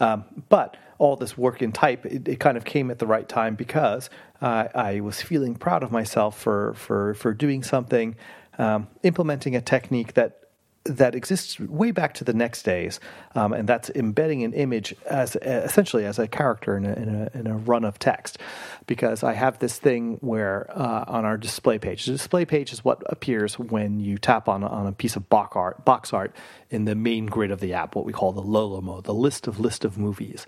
Um, 0.00 0.24
but 0.48 0.76
all 0.98 1.16
this 1.16 1.36
work 1.36 1.62
in 1.62 1.72
type, 1.72 2.06
it, 2.06 2.28
it, 2.28 2.40
kind 2.40 2.56
of 2.56 2.64
came 2.64 2.90
at 2.90 2.98
the 2.98 3.06
right 3.06 3.28
time 3.28 3.54
because 3.54 4.08
uh, 4.40 4.68
I 4.74 5.00
was 5.00 5.20
feeling 5.20 5.54
proud 5.54 5.82
of 5.82 5.90
myself 5.90 6.38
for 6.38 6.74
for 6.74 7.14
for 7.14 7.34
doing 7.34 7.62
something, 7.62 8.16
um, 8.58 8.88
implementing 9.02 9.56
a 9.56 9.60
technique 9.60 10.14
that 10.14 10.41
that 10.84 11.14
exists 11.14 11.60
way 11.60 11.90
back 11.92 12.14
to 12.14 12.24
the 12.24 12.32
NeXT 12.32 12.64
days, 12.64 13.00
um, 13.34 13.52
and 13.52 13.68
that's 13.68 13.90
embedding 13.90 14.42
an 14.42 14.52
image 14.52 14.94
as 15.06 15.36
essentially 15.36 16.04
as 16.04 16.18
a 16.18 16.26
character 16.26 16.76
in 16.76 16.84
a, 16.84 16.92
in 16.94 17.08
a, 17.08 17.38
in 17.38 17.46
a 17.46 17.56
run 17.56 17.84
of 17.84 17.98
text. 17.98 18.38
Because 18.86 19.22
I 19.22 19.34
have 19.34 19.58
this 19.60 19.78
thing 19.78 20.18
where 20.20 20.66
uh, 20.76 21.04
on 21.06 21.24
our 21.24 21.36
display 21.36 21.78
page, 21.78 22.06
the 22.06 22.12
display 22.12 22.44
page 22.44 22.72
is 22.72 22.84
what 22.84 23.02
appears 23.06 23.58
when 23.58 24.00
you 24.00 24.18
tap 24.18 24.48
on 24.48 24.64
on 24.64 24.86
a 24.86 24.92
piece 24.92 25.16
of 25.16 25.28
box 25.28 25.56
art, 25.56 25.84
box 25.84 26.12
art 26.12 26.34
in 26.70 26.84
the 26.84 26.94
main 26.94 27.26
grid 27.26 27.50
of 27.50 27.60
the 27.60 27.74
app, 27.74 27.94
what 27.94 28.04
we 28.04 28.12
call 28.12 28.32
the 28.32 28.42
LoLoMo, 28.42 29.04
the 29.04 29.14
list 29.14 29.46
of 29.46 29.60
list 29.60 29.84
of 29.84 29.98
movies. 29.98 30.46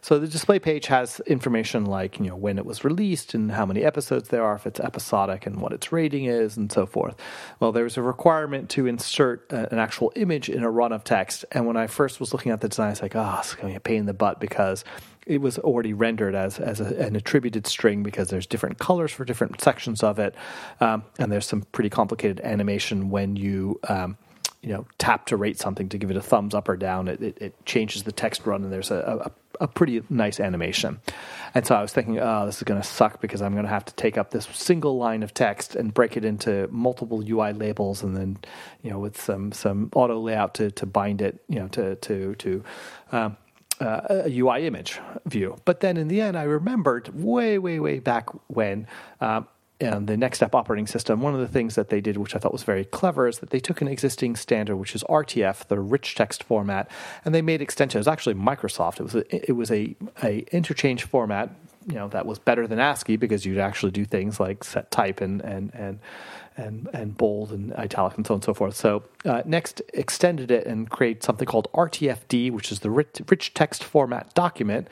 So 0.00 0.18
the 0.18 0.28
display 0.28 0.58
page 0.58 0.86
has 0.86 1.20
information 1.26 1.84
like 1.84 2.18
you 2.18 2.26
know 2.26 2.36
when 2.36 2.58
it 2.58 2.66
was 2.66 2.84
released 2.84 3.34
and 3.34 3.52
how 3.52 3.66
many 3.66 3.84
episodes 3.84 4.28
there 4.28 4.42
are, 4.42 4.54
if 4.56 4.66
it's 4.66 4.80
episodic, 4.80 5.46
and 5.46 5.60
what 5.60 5.72
its 5.72 5.92
rating 5.92 6.24
is, 6.24 6.56
and 6.56 6.72
so 6.72 6.86
forth. 6.86 7.14
Well, 7.60 7.72
there's 7.72 7.96
a 7.96 8.02
requirement 8.02 8.68
to 8.70 8.86
insert 8.86 9.52
a, 9.52 9.75
an 9.76 9.82
actual 9.82 10.12
image 10.16 10.48
in 10.48 10.62
a 10.62 10.70
run 10.70 10.92
of 10.92 11.04
text, 11.04 11.44
and 11.52 11.66
when 11.66 11.76
I 11.76 11.86
first 11.86 12.18
was 12.20 12.32
looking 12.32 12.52
at 12.52 12.60
the 12.60 12.68
design, 12.68 12.88
I 12.88 12.90
was 12.90 13.02
like, 13.02 13.16
oh, 13.16 13.36
it's 13.38 13.54
going 13.54 13.68
to 13.68 13.72
be 13.72 13.76
a 13.76 13.80
pain 13.80 13.98
in 13.98 14.06
the 14.06 14.14
butt 14.14 14.40
because 14.40 14.84
it 15.26 15.40
was 15.40 15.58
already 15.58 15.92
rendered 15.92 16.34
as 16.34 16.58
as 16.58 16.80
a, 16.80 16.98
an 17.00 17.16
attributed 17.16 17.66
string 17.66 18.02
because 18.02 18.28
there's 18.28 18.46
different 18.46 18.78
colors 18.78 19.12
for 19.12 19.24
different 19.24 19.60
sections 19.60 20.02
of 20.02 20.18
it, 20.18 20.34
um, 20.80 21.04
and 21.18 21.30
there's 21.30 21.46
some 21.46 21.62
pretty 21.72 21.90
complicated 21.90 22.40
animation 22.40 23.10
when 23.10 23.36
you 23.36 23.78
um, 23.88 24.16
you 24.62 24.72
know 24.72 24.86
tap 24.98 25.26
to 25.26 25.36
rate 25.36 25.58
something 25.58 25.88
to 25.90 25.98
give 25.98 26.10
it 26.10 26.16
a 26.16 26.22
thumbs 26.22 26.54
up 26.54 26.68
or 26.68 26.76
down. 26.76 27.08
It, 27.08 27.22
it, 27.22 27.38
it 27.40 27.66
changes 27.66 28.02
the 28.02 28.12
text 28.12 28.46
run, 28.46 28.64
and 28.64 28.72
there's 28.72 28.90
a, 28.90 29.22
a 29.26 29.30
a 29.60 29.66
pretty 29.66 30.02
nice 30.10 30.40
animation. 30.40 31.00
And 31.54 31.66
so 31.66 31.74
I 31.74 31.82
was 31.82 31.92
thinking, 31.92 32.18
oh, 32.18 32.46
this 32.46 32.56
is 32.58 32.62
going 32.62 32.80
to 32.80 32.86
suck 32.86 33.20
because 33.20 33.40
I'm 33.40 33.52
going 33.52 33.64
to 33.64 33.70
have 33.70 33.84
to 33.86 33.94
take 33.94 34.18
up 34.18 34.30
this 34.30 34.46
single 34.52 34.98
line 34.98 35.22
of 35.22 35.32
text 35.32 35.74
and 35.74 35.94
break 35.94 36.16
it 36.16 36.24
into 36.24 36.68
multiple 36.70 37.22
UI 37.26 37.52
labels, 37.52 38.02
and 38.02 38.16
then 38.16 38.38
you 38.82 38.90
know 38.90 38.98
with 38.98 39.20
some 39.20 39.52
some 39.52 39.90
auto 39.94 40.18
layout 40.18 40.54
to 40.54 40.70
to 40.72 40.86
bind 40.86 41.22
it, 41.22 41.42
you 41.48 41.58
know, 41.58 41.68
to 41.68 41.96
to 41.96 42.34
to. 42.36 42.64
Um, 43.12 43.36
uh, 43.78 44.22
a 44.24 44.38
UI 44.38 44.66
image 44.66 44.98
view. 45.26 45.58
But 45.66 45.80
then 45.80 45.98
in 45.98 46.08
the 46.08 46.22
end, 46.22 46.38
I 46.38 46.44
remembered 46.44 47.08
way, 47.14 47.58
way, 47.58 47.78
way 47.78 47.98
back 47.98 48.30
when 48.46 48.86
um, 49.20 49.46
and 49.80 50.06
the 50.06 50.14
NeXTSTEP 50.16 50.54
operating 50.54 50.86
system, 50.86 51.20
one 51.20 51.34
of 51.34 51.40
the 51.40 51.48
things 51.48 51.74
that 51.74 51.90
they 51.90 52.00
did, 52.00 52.16
which 52.16 52.34
I 52.34 52.38
thought 52.38 52.52
was 52.52 52.62
very 52.62 52.84
clever, 52.84 53.28
is 53.28 53.40
that 53.40 53.50
they 53.50 53.60
took 53.60 53.80
an 53.80 53.88
existing 53.88 54.36
standard, 54.36 54.76
which 54.76 54.94
is 54.94 55.04
RTF, 55.04 55.66
the 55.68 55.78
rich 55.78 56.14
text 56.14 56.42
format, 56.42 56.90
and 57.24 57.34
they 57.34 57.42
made 57.42 57.60
extensions. 57.60 58.08
Actually 58.08 58.34
Microsoft. 58.34 59.00
It 59.00 59.02
was 59.02 59.14
a, 59.14 59.50
it 59.50 59.52
was 59.52 59.70
a, 59.70 59.94
a 60.22 60.38
interchange 60.50 61.04
format, 61.04 61.50
you 61.86 61.94
know, 61.94 62.08
that 62.08 62.26
was 62.26 62.38
better 62.38 62.66
than 62.66 62.78
ASCII 62.78 63.16
because 63.16 63.46
you'd 63.46 63.58
actually 63.58 63.92
do 63.92 64.04
things 64.04 64.40
like 64.40 64.64
set 64.64 64.90
type 64.90 65.20
and 65.20 65.40
and 65.42 65.70
and 65.74 65.98
and 66.56 66.88
and 66.92 67.16
bold 67.16 67.52
and 67.52 67.72
italic 67.74 68.16
and 68.16 68.26
so 68.26 68.34
on 68.34 68.36
and 68.38 68.44
so 68.44 68.54
forth. 68.54 68.74
So 68.74 69.04
uh, 69.24 69.42
NeXT 69.42 69.82
extended 69.94 70.50
it 70.50 70.66
and 70.66 70.90
created 70.90 71.22
something 71.22 71.46
called 71.46 71.68
RTFD, 71.74 72.50
which 72.50 72.72
is 72.72 72.80
the 72.80 72.90
rich, 72.90 73.20
rich 73.28 73.54
text 73.54 73.84
format 73.84 74.34
document 74.34 74.88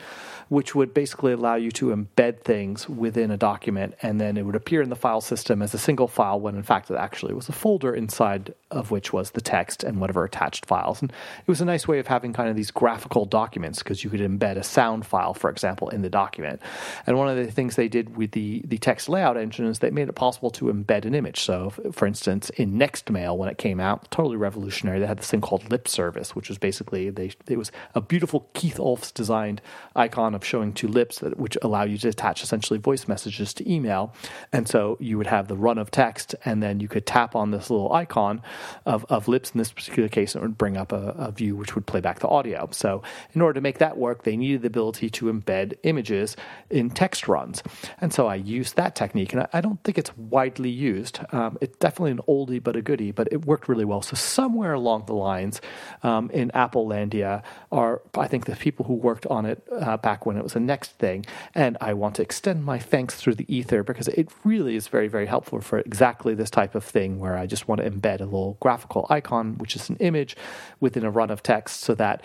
which 0.49 0.75
would 0.75 0.93
basically 0.93 1.33
allow 1.33 1.55
you 1.55 1.71
to 1.73 1.87
embed 1.87 2.41
things 2.41 2.89
within 2.89 3.31
a 3.31 3.37
document 3.37 3.95
and 4.03 4.21
then 4.21 4.37
it 4.37 4.43
would 4.43 4.55
appear 4.55 4.83
in 4.83 4.91
the 4.91 4.97
file 4.97 5.21
system 5.21 5.63
as 5.63 5.73
a 5.75 5.79
single 5.79 6.09
file 6.09 6.39
when 6.39 6.55
in 6.55 6.63
fact 6.63 6.91
it 6.91 6.97
actually 6.97 7.35
was 7.35 7.49
a 7.49 7.53
folder 7.53 7.95
inside 7.95 8.55
of 8.71 8.91
which 8.91 9.13
was 9.13 9.31
the 9.31 9.41
text 9.41 9.85
and 9.85 10.01
whatever 10.01 10.25
attached 10.25 10.67
files. 10.67 11.01
And 11.01 11.11
it 11.11 11.49
was 11.49 11.61
a 11.61 11.65
nice 11.65 11.89
way 11.89 11.99
of 11.99 12.07
having 12.07 12.33
kind 12.33 12.49
of 12.49 12.57
these 12.57 12.71
graphical 12.71 13.25
documents 13.25 13.79
because 13.79 14.05
you 14.05 14.11
could 14.11 14.21
embed 14.21 14.57
a 14.57 14.63
sound 14.63 15.07
file, 15.07 15.35
for 15.35 15.49
example, 15.49 15.89
in 15.91 16.03
the 16.03 16.11
document. 16.11 16.61
And 17.07 17.19
one 17.19 17.29
of 17.29 17.37
the 17.37 17.51
things 17.51 17.77
they 17.77 17.89
did 17.89 18.17
with 18.17 18.33
the, 18.33 18.63
the 18.65 18.79
text 18.79 19.09
layout 19.09 19.37
engine 19.37 19.67
is 19.67 19.79
they 19.79 19.91
made 19.91 20.09
it 20.09 20.15
possible 20.15 20.51
to 20.51 20.67
embed 20.67 21.05
an 21.05 21.15
image. 21.15 21.41
So 21.41 21.71
for 21.93 22.07
instance, 22.07 22.51
in 22.51 22.75
NeXTMail 22.75 23.37
when 23.37 23.49
it 23.49 23.59
came 23.59 23.81
out, 23.81 24.11
totally 24.11 24.37
revolutionary. 24.37 25.01
They 25.01 25.07
had 25.07 25.19
this 25.19 25.31
thing 25.31 25.41
called 25.41 25.71
Lip 25.71 25.89
Service, 25.89 26.35
which 26.35 26.49
was 26.49 26.59
basically 26.59 27.11
they 27.11 27.33
it 27.49 27.59
was 27.59 27.73
a 27.95 28.01
beautiful 28.01 28.49
Keith 28.55 28.77
Ohlfs 28.77 29.13
designed 29.13 29.61
icon 29.97 30.35
of 30.35 30.45
showing 30.45 30.73
two 30.73 30.89
lips, 30.89 31.19
that, 31.21 31.39
which 31.39 31.57
allow 31.63 31.85
you 31.85 31.99
to 31.99 32.09
attach 32.09 32.43
essentially 32.43 32.79
voice 32.79 33.09
messages 33.09 33.55
to 33.55 33.71
email. 33.71 34.15
And 34.53 34.69
so 34.69 34.97
you 35.01 35.19
would 35.19 35.27
have 35.27 35.49
the 35.49 35.57
run 35.57 35.79
of 35.79 35.91
text, 35.91 36.35
and 36.45 36.63
then 36.63 36.81
you 36.81 36.89
could 36.89 37.07
tap 37.07 37.35
on 37.35 37.51
this 37.51 37.71
little 37.71 37.93
icon 37.93 38.43
of, 38.87 39.05
of 39.09 39.29
lips. 39.29 39.51
In 39.51 39.59
this 39.59 39.73
particular 39.73 40.09
case, 40.09 40.35
and 40.35 40.43
it 40.43 40.47
would 40.47 40.59
bring 40.59 40.77
up 40.77 40.93
a, 40.93 41.15
a 41.19 41.33
view 41.33 41.57
which 41.57 41.75
would 41.75 41.87
play 41.87 42.01
back 42.01 42.21
the 42.21 42.29
audio. 42.29 42.69
So, 42.73 43.03
in 43.35 43.41
order 43.41 43.55
to 43.55 43.61
make 43.61 43.79
that 43.79 43.97
work, 43.97 44.25
they 44.25 44.37
needed 44.37 44.63
the 44.63 44.69
ability 44.69 45.11
to 45.11 45.27
embed 45.27 45.75
images 45.83 46.37
in 46.75 46.91
text 46.91 47.29
runs. 47.29 47.63
And 48.01 48.13
so 48.13 48.27
I 48.27 48.35
used 48.35 48.75
that 48.77 48.97
technique, 48.97 49.33
and 49.33 49.43
I, 49.43 49.49
I 49.55 49.61
don't 49.61 49.83
think 49.85 49.97
it's 49.97 50.15
widely 50.17 50.71
used. 50.71 51.21
Um, 51.33 51.57
it's 51.61 51.77
definitely 51.79 52.11
an 52.11 52.21
oldie 52.29 52.63
but 52.63 52.75
a 52.75 52.83
goodie, 52.83 53.13
but 53.13 53.29
it 53.31 53.47
worked 53.47 53.69
really 53.69 53.85
well. 53.85 54.03
So, 54.03 54.17
somewhere 54.17 54.73
along 54.73 55.05
the 55.07 55.15
lines 55.15 55.61
um, 56.03 56.31
in 56.31 56.51
Apple 56.51 56.87
Landia 56.87 57.43
are, 57.71 58.03
I 58.19 58.27
think, 58.27 58.47
the 58.47 58.57
people 58.57 58.85
who 58.85 58.95
worked 58.95 59.27
on 59.27 59.47
it 59.47 59.63
uh, 59.73 59.97
back 59.99 60.27
when 60.27 60.37
it 60.37 60.43
was 60.43 60.55
the 60.55 60.61
next 60.61 60.99
thing. 60.99 61.25
And 61.55 61.79
I 61.81 61.95
want 61.95 62.17
to 62.17 62.23
extend 62.23 62.65
my 62.65 62.79
thanks 62.79 63.15
through 63.15 63.37
the 63.37 63.55
ether 63.55 63.85
because 63.85 64.09
it 64.09 64.29
really 64.43 64.75
is 64.75 64.89
very, 64.89 65.07
very 65.07 65.27
helpful 65.27 65.61
for 65.61 65.79
exactly 65.79 66.35
this 66.35 66.51
type 66.51 66.75
of 66.75 66.83
thing 66.83 67.21
where 67.21 67.39
I 67.39 67.47
just 67.47 67.69
want 67.69 67.81
to 67.81 67.89
embed 67.89 68.21
a 68.21 68.25
little 68.25 68.59
graphical 68.61 69.07
icon, 69.09 69.59
which 69.59 69.77
is 69.77 69.89
an 69.89 69.97
image, 69.97 70.37
within 70.81 71.05
a 71.05 71.11
run 71.11 71.31
of 71.31 71.43
text 71.43 71.81
so 71.83 71.95
that 71.95 72.21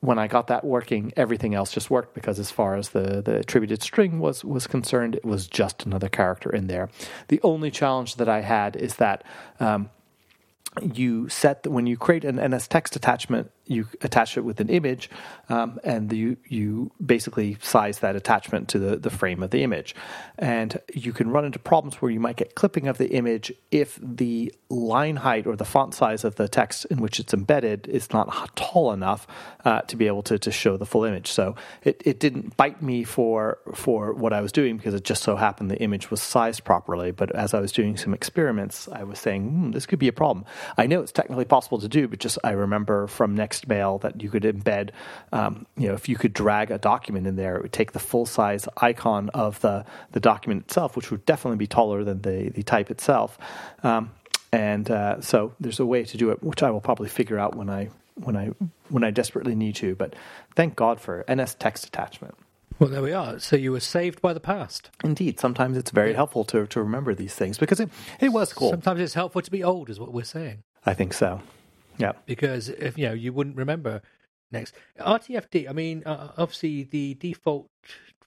when 0.00 0.18
I 0.18 0.26
got 0.26 0.46
that 0.48 0.64
working, 0.64 1.12
everything 1.16 1.54
else 1.54 1.72
just 1.72 1.90
worked 1.90 2.14
because 2.14 2.38
as 2.38 2.50
far 2.50 2.76
as 2.76 2.90
the, 2.90 3.22
the 3.22 3.36
attributed 3.36 3.82
string 3.82 4.18
was 4.18 4.44
was 4.44 4.66
concerned, 4.66 5.14
it 5.14 5.24
was 5.24 5.46
just 5.46 5.84
another 5.86 6.08
character 6.08 6.50
in 6.50 6.66
there. 6.66 6.88
The 7.28 7.40
only 7.42 7.70
challenge 7.70 8.16
that 8.16 8.28
I 8.28 8.42
had 8.42 8.76
is 8.76 8.96
that 8.96 9.24
um, 9.58 9.90
you 10.82 11.28
set 11.28 11.66
when 11.66 11.86
you 11.86 11.96
create 11.96 12.24
an 12.24 12.36
NSTextAttachment, 12.36 13.48
you 13.66 13.86
attach 14.02 14.36
it 14.36 14.42
with 14.42 14.60
an 14.60 14.68
image, 14.68 15.10
um, 15.48 15.78
and 15.84 16.12
you 16.12 16.36
you 16.48 16.90
basically 17.04 17.56
size 17.60 17.98
that 18.00 18.16
attachment 18.16 18.68
to 18.68 18.78
the, 18.78 18.96
the 18.96 19.10
frame 19.10 19.42
of 19.42 19.50
the 19.50 19.62
image, 19.62 19.94
and 20.38 20.80
you 20.94 21.12
can 21.12 21.30
run 21.30 21.44
into 21.44 21.58
problems 21.58 21.96
where 21.96 22.10
you 22.10 22.20
might 22.20 22.36
get 22.36 22.54
clipping 22.54 22.88
of 22.88 22.98
the 22.98 23.10
image 23.10 23.52
if 23.70 23.98
the 24.02 24.52
line 24.68 25.16
height 25.16 25.46
or 25.46 25.56
the 25.56 25.64
font 25.64 25.94
size 25.94 26.24
of 26.24 26.36
the 26.36 26.48
text 26.48 26.84
in 26.86 27.00
which 27.00 27.20
it's 27.20 27.34
embedded 27.34 27.86
is 27.88 28.12
not 28.12 28.54
tall 28.56 28.92
enough 28.92 29.26
uh, 29.64 29.80
to 29.82 29.96
be 29.96 30.06
able 30.06 30.22
to, 30.22 30.38
to 30.38 30.50
show 30.50 30.76
the 30.76 30.86
full 30.86 31.04
image. 31.04 31.28
So 31.28 31.56
it, 31.82 32.02
it 32.04 32.20
didn't 32.20 32.56
bite 32.56 32.82
me 32.82 33.04
for 33.04 33.58
for 33.74 34.12
what 34.12 34.32
I 34.32 34.40
was 34.40 34.52
doing 34.52 34.76
because 34.76 34.94
it 34.94 35.04
just 35.04 35.22
so 35.22 35.36
happened 35.36 35.70
the 35.70 35.78
image 35.78 36.10
was 36.10 36.22
sized 36.22 36.64
properly. 36.64 37.10
But 37.10 37.34
as 37.34 37.54
I 37.54 37.60
was 37.60 37.72
doing 37.72 37.96
some 37.96 38.14
experiments, 38.14 38.88
I 38.88 39.02
was 39.02 39.18
saying 39.18 39.48
hmm, 39.48 39.70
this 39.72 39.86
could 39.86 39.98
be 39.98 40.08
a 40.08 40.12
problem. 40.12 40.44
I 40.78 40.86
know 40.86 41.00
it's 41.00 41.12
technically 41.12 41.44
possible 41.44 41.80
to 41.80 41.88
do, 41.88 42.08
but 42.08 42.18
just 42.20 42.38
I 42.44 42.52
remember 42.52 43.06
from 43.06 43.36
NeXT 43.36 43.55
NeXTMail 43.60 44.00
that 44.02 44.22
you 44.22 44.30
could 44.30 44.42
embed. 44.42 44.90
Um, 45.32 45.66
you 45.76 45.88
know, 45.88 45.94
if 45.94 46.08
you 46.08 46.16
could 46.16 46.32
drag 46.32 46.70
a 46.70 46.78
document 46.78 47.26
in 47.26 47.36
there, 47.36 47.56
it 47.56 47.62
would 47.62 47.72
take 47.72 47.92
the 47.92 47.98
full 47.98 48.26
size 48.26 48.68
icon 48.78 49.28
of 49.30 49.60
the 49.60 49.84
the 50.12 50.20
document 50.20 50.64
itself, 50.64 50.96
which 50.96 51.10
would 51.10 51.24
definitely 51.26 51.58
be 51.58 51.66
taller 51.66 52.04
than 52.04 52.22
the 52.22 52.50
the 52.50 52.62
type 52.62 52.90
itself. 52.90 53.38
Um, 53.82 54.10
and 54.52 54.90
uh, 54.90 55.20
so 55.20 55.54
there's 55.60 55.80
a 55.80 55.86
way 55.86 56.04
to 56.04 56.16
do 56.16 56.30
it, 56.30 56.42
which 56.42 56.62
I 56.62 56.70
will 56.70 56.80
probably 56.80 57.08
figure 57.08 57.38
out 57.38 57.54
when 57.54 57.68
I 57.68 57.90
when 58.14 58.36
I 58.36 58.52
when 58.88 59.04
I 59.04 59.10
desperately 59.10 59.54
need 59.54 59.76
to. 59.76 59.94
But 59.94 60.14
thank 60.54 60.76
God 60.76 61.00
for 61.00 61.24
NSTextAttachment. 61.28 62.34
Well, 62.78 62.90
there 62.90 63.02
we 63.02 63.12
are. 63.12 63.38
So 63.38 63.56
you 63.56 63.72
were 63.72 63.80
saved 63.80 64.20
by 64.20 64.34
the 64.34 64.40
past. 64.40 64.90
Indeed, 65.02 65.40
sometimes 65.40 65.78
it's 65.78 65.90
very 65.90 66.10
yeah. 66.10 66.16
helpful 66.16 66.44
to 66.46 66.66
to 66.66 66.82
remember 66.82 67.14
these 67.14 67.34
things 67.34 67.58
because 67.58 67.80
it 67.80 67.90
it 68.20 68.30
was 68.30 68.52
cool. 68.52 68.70
Sometimes 68.70 69.00
it's 69.00 69.14
helpful 69.14 69.42
to 69.42 69.50
be 69.50 69.64
old, 69.64 69.90
is 69.90 69.98
what 69.98 70.12
we're 70.12 70.24
saying. 70.24 70.62
I 70.84 70.94
think 70.94 71.14
so. 71.14 71.40
Yeah. 71.98 72.12
Because 72.26 72.68
if 72.68 72.98
you 72.98 73.08
know, 73.08 73.14
you 73.14 73.32
wouldn't 73.32 73.56
remember 73.56 74.02
NeXT 74.52 74.72
RTFD. 75.00 75.68
I 75.68 75.72
mean, 75.72 76.02
uh, 76.04 76.32
obviously 76.36 76.84
the 76.84 77.14
default 77.14 77.70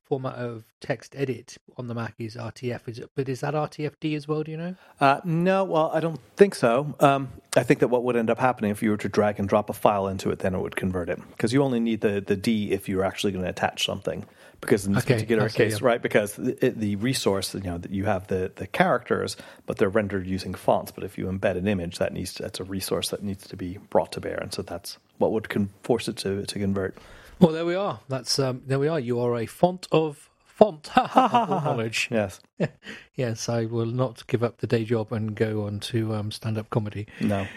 format 0.10 0.36
of 0.36 0.66
TextEdit 0.82 1.58
on 1.78 1.88
the 1.88 1.94
Mac 1.94 2.16
is 2.18 2.36
RTF. 2.36 2.90
Is 2.90 3.00
it, 3.00 3.12
but 3.16 3.30
is 3.30 3.42
that 3.42 3.54
RTFD 3.54 4.16
as 4.16 4.28
well? 4.28 4.44
Do 4.44 4.52
you 4.52 4.58
know? 4.58 4.76
Uh, 5.00 5.22
no, 5.24 5.64
well, 5.64 5.92
I 5.94 6.00
don't 6.00 6.20
think 6.36 6.56
so. 6.56 6.96
Um, 7.00 7.30
I 7.56 7.64
think 7.64 7.80
that 7.80 7.90
what 7.90 8.04
would 8.04 8.16
end 8.16 8.30
up 8.30 8.40
happening 8.40 8.72
if 8.72 8.82
you 8.82 8.90
were 8.90 8.98
to 8.98 9.10
drag 9.10 9.40
and 9.40 9.48
drop 9.48 9.70
a 9.70 9.74
file 9.74 10.08
into 10.08 10.32
it, 10.32 10.40
then 10.40 10.56
it 10.56 10.60
would 10.60 10.76
convert 10.76 11.10
it 11.10 11.20
because 11.30 11.54
you 11.54 11.64
only 11.64 11.80
need 11.80 12.02
the 12.02 12.20
the 12.20 12.36
D 12.36 12.72
if 12.72 12.90
you're 12.90 13.06
actually 13.06 13.32
going 13.32 13.44
to 13.44 13.50
attach 13.50 13.86
something 13.86 14.26
because 14.62 14.86
in 14.86 14.94
this 14.94 15.04
okay, 15.04 15.14
particular 15.14 15.50
case, 15.50 15.80
yeah. 15.80 15.88
right? 15.88 16.02
Because 16.02 16.34
the, 16.34 16.74
the, 16.76 16.96
resource, 16.98 17.54
you 17.54 17.62
know, 17.62 17.78
that 17.78 17.92
you 17.92 18.06
have 18.06 18.28
the, 18.28 18.52
the 18.56 18.68
characters, 18.68 19.38
but 19.66 19.78
they're 19.78 19.90
rendered 19.90 20.28
using 20.28 20.54
fonts. 20.54 20.92
But 20.92 21.04
if 21.04 21.18
you 21.18 21.28
embed 21.28 21.56
an 21.56 21.68
image, 21.68 21.98
that 22.00 22.14
needs 22.14 22.34
to, 22.36 22.44
that's 22.44 22.60
a 22.60 22.64
resource 22.64 23.10
that 23.10 23.24
needs 23.24 23.48
to 23.48 23.56
be 23.56 23.78
brought 23.90 24.12
to 24.14 24.22
bear, 24.22 24.38
and 24.38 24.54
so 24.54 24.62
that's 24.62 24.98
what 25.18 25.32
would 25.32 25.50
con- 25.50 25.70
force 25.84 26.08
it 26.08 26.18
to 26.18 26.46
to 26.46 26.60
convert. 26.60 26.98
Well, 27.40 27.52
there 27.52 27.66
we 27.66 27.76
are. 27.76 28.00
That's 28.08 28.38
um, 28.40 28.62
there 28.66 28.80
we 28.80 28.88
are. 28.88 29.00
You 29.00 29.20
are 29.20 29.38
a 29.38 29.46
font 29.46 29.88
of 29.92 30.30
font 30.44 30.90
knowledge. 31.16 32.10
Yes, 32.12 32.42
yes. 33.16 33.48
I 33.48 33.66
will 33.66 33.86
not 33.86 34.28
give 34.28 34.44
up 34.44 34.58
the 34.58 34.68
day 34.68 34.84
job 34.84 35.14
and 35.14 35.36
go 35.36 35.66
on 35.66 35.80
to 35.82 36.14
um, 36.16 36.32
stand 36.32 36.58
up 36.58 36.70
comedy. 36.70 37.08
No, 37.22 37.48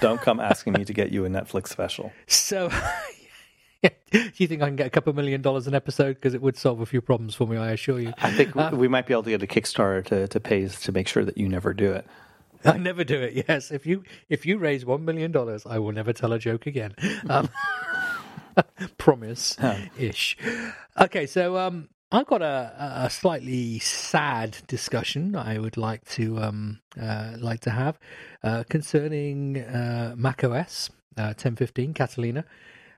don't 0.00 0.20
come 0.20 0.38
asking 0.38 0.74
me 0.74 0.84
to 0.84 0.92
get 0.92 1.10
you 1.10 1.24
a 1.24 1.28
Netflix 1.28 1.68
special. 1.68 2.12
So 2.26 2.70
do 3.82 4.30
you 4.36 4.46
think 4.46 4.62
I 4.62 4.66
can 4.66 4.76
get 4.76 4.86
a 4.86 4.90
couple 4.90 5.12
million 5.12 5.42
dollars 5.42 5.66
an 5.66 5.74
episode? 5.74 6.14
Because 6.14 6.34
it 6.34 6.42
would 6.42 6.56
solve 6.56 6.80
a 6.80 6.86
few 6.86 7.00
problems 7.00 7.34
for 7.34 7.46
me, 7.46 7.56
I 7.56 7.72
assure 7.72 7.98
you. 7.98 8.12
I 8.18 8.30
think 8.30 8.54
uh, 8.54 8.70
we 8.72 8.86
might 8.86 9.06
be 9.06 9.14
able 9.14 9.24
to 9.24 9.30
get 9.30 9.42
a 9.42 9.46
Kickstarter 9.46 10.04
to, 10.06 10.28
to 10.28 10.40
pay 10.40 10.68
to 10.68 10.92
make 10.92 11.08
sure 11.08 11.24
that 11.24 11.36
you 11.36 11.48
never 11.48 11.74
do 11.74 11.92
it. 11.92 12.06
I 12.64 12.76
never 12.78 13.02
do 13.02 13.20
it. 13.20 13.44
Yes, 13.48 13.72
if 13.72 13.86
you 13.86 14.04
if 14.28 14.46
you 14.46 14.58
raise 14.58 14.84
one 14.84 15.04
million 15.04 15.32
dollars, 15.32 15.66
I 15.66 15.78
will 15.78 15.90
never 15.90 16.12
tell 16.12 16.32
a 16.32 16.38
joke 16.38 16.66
again. 16.66 16.94
Um, 17.28 17.48
promise 18.98 19.56
ish. 19.98 20.36
Okay, 21.00 21.26
so 21.26 21.56
um, 21.58 21.88
I've 22.10 22.26
got 22.26 22.42
a, 22.42 23.02
a 23.04 23.10
slightly 23.10 23.78
sad 23.78 24.58
discussion 24.66 25.34
I 25.34 25.58
would 25.58 25.76
like 25.76 26.04
to 26.10 26.38
um, 26.38 26.80
uh, 27.00 27.36
like 27.38 27.60
to 27.60 27.70
have 27.70 27.98
uh, 28.42 28.64
concerning 28.68 29.58
uh, 29.58 30.14
Mac 30.16 30.44
OS 30.44 30.90
uh, 31.16 31.34
10.15 31.34 31.94
Catalina. 31.94 32.44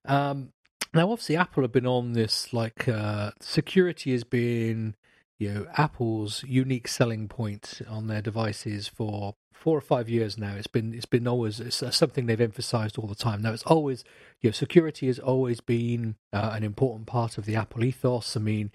Um, 0.04 0.52
now, 0.92 1.10
obviously, 1.10 1.36
Apple 1.36 1.62
have 1.62 1.72
been 1.72 1.86
on 1.86 2.12
this 2.12 2.52
like 2.52 2.88
uh, 2.88 3.32
security 3.40 4.12
has 4.12 4.24
been 4.24 4.94
you 5.38 5.52
know 5.52 5.66
Apple's 5.76 6.44
unique 6.46 6.88
selling 6.88 7.28
point 7.28 7.82
on 7.88 8.06
their 8.06 8.22
devices 8.22 8.88
for 8.88 9.34
four 9.54 9.78
or 9.78 9.80
five 9.80 10.08
years 10.08 10.36
now. 10.36 10.54
It's 10.54 10.66
been 10.66 10.92
it's 10.92 11.06
been 11.06 11.26
always 11.26 11.60
it's 11.60 11.82
something 11.96 12.26
they've 12.26 12.40
emphasized 12.40 12.98
all 12.98 13.06
the 13.06 13.14
time. 13.14 13.40
Now, 13.40 13.52
it's 13.52 13.62
always 13.62 14.04
you 14.40 14.48
know 14.48 14.52
security 14.52 15.06
has 15.06 15.18
always 15.18 15.60
been 15.60 16.16
uh, 16.32 16.50
an 16.52 16.64
important 16.64 17.06
part 17.06 17.38
of 17.38 17.46
the 17.46 17.56
Apple 17.56 17.84
ethos. 17.84 18.36
I 18.36 18.40
mean, 18.40 18.70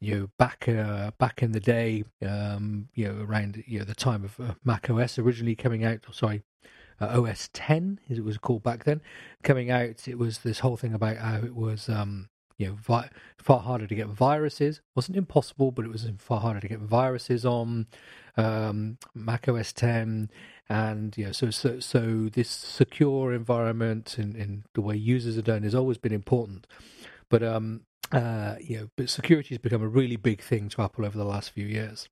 you 0.00 0.14
know, 0.14 0.28
back 0.38 0.68
uh, 0.68 1.12
back 1.18 1.42
in 1.42 1.52
the 1.52 1.60
day, 1.60 2.04
um, 2.26 2.88
you 2.94 3.06
know, 3.06 3.24
around 3.24 3.62
you 3.66 3.78
know 3.78 3.84
the 3.84 3.94
time 3.94 4.24
of 4.24 4.40
uh, 4.40 4.54
Mac 4.64 4.90
OS 4.90 5.18
originally 5.18 5.54
coming 5.54 5.84
out. 5.84 6.00
Sorry, 6.10 6.42
uh, 7.00 7.20
OS 7.20 7.50
10, 7.52 8.00
as 8.10 8.18
it 8.18 8.24
was 8.24 8.38
called 8.38 8.62
back 8.62 8.84
then, 8.84 9.00
coming 9.42 9.70
out. 9.70 10.08
It 10.08 10.18
was 10.18 10.38
this 10.38 10.60
whole 10.60 10.76
thing 10.76 10.94
about 10.94 11.18
how 11.18 11.36
it 11.36 11.54
was, 11.54 11.88
um, 11.88 12.28
you 12.58 12.68
know, 12.68 12.74
vi- 12.74 13.10
far 13.38 13.60
harder 13.60 13.86
to 13.86 13.94
get 13.94 14.06
viruses. 14.06 14.80
Wasn't 14.94 15.16
impossible, 15.16 15.70
but 15.70 15.84
it 15.84 15.90
was 15.90 16.08
far 16.18 16.40
harder 16.40 16.60
to 16.60 16.68
get 16.68 16.78
viruses 16.78 17.44
on 17.44 17.86
um, 18.36 18.98
Mac 19.14 19.48
OS 19.48 19.72
10. 19.72 20.30
And 20.68 21.16
you 21.18 21.26
know, 21.26 21.32
so 21.32 21.50
so 21.50 21.80
so 21.80 22.28
this 22.32 22.48
secure 22.48 23.32
environment 23.32 24.16
and, 24.18 24.36
and 24.36 24.64
the 24.74 24.80
way 24.80 24.96
users 24.96 25.36
are 25.36 25.42
done 25.42 25.62
has 25.62 25.74
always 25.74 25.98
been 25.98 26.12
important. 26.12 26.66
But 27.28 27.42
um, 27.42 27.82
uh, 28.10 28.56
you 28.60 28.78
know, 28.78 28.88
but 28.96 29.10
security 29.10 29.50
has 29.50 29.58
become 29.58 29.82
a 29.82 29.88
really 29.88 30.16
big 30.16 30.40
thing 30.40 30.68
to 30.70 30.82
Apple 30.82 31.04
over 31.04 31.18
the 31.18 31.24
last 31.24 31.50
few 31.50 31.66
years. 31.66 32.08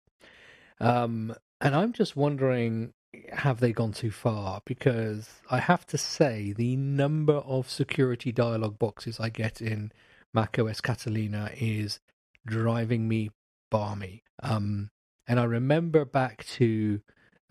Um, 0.80 1.35
and 1.61 1.75
I'm 1.75 1.92
just 1.92 2.16
wondering 2.16 2.92
have 3.32 3.61
they 3.61 3.73
gone 3.73 3.92
too 3.92 4.11
far? 4.11 4.62
Because 4.64 5.28
I 5.50 5.59
have 5.59 5.87
to 5.87 5.99
say, 5.99 6.52
the 6.52 6.76
number 6.76 7.35
of 7.35 7.68
security 7.68 8.32
dialog 8.32 8.78
boxes 8.78 9.18
I 9.18 9.28
get 9.30 9.61
in 9.61 9.92
macOS 10.34 10.80
Catalina 10.80 11.50
is 11.56 12.00
driving 12.46 13.08
me 13.08 13.30
barmy. 13.70 14.22
Um, 14.42 14.90
and 15.26 15.38
I 15.38 15.44
remember 15.44 16.04
back 16.04 16.44
to, 16.56 17.00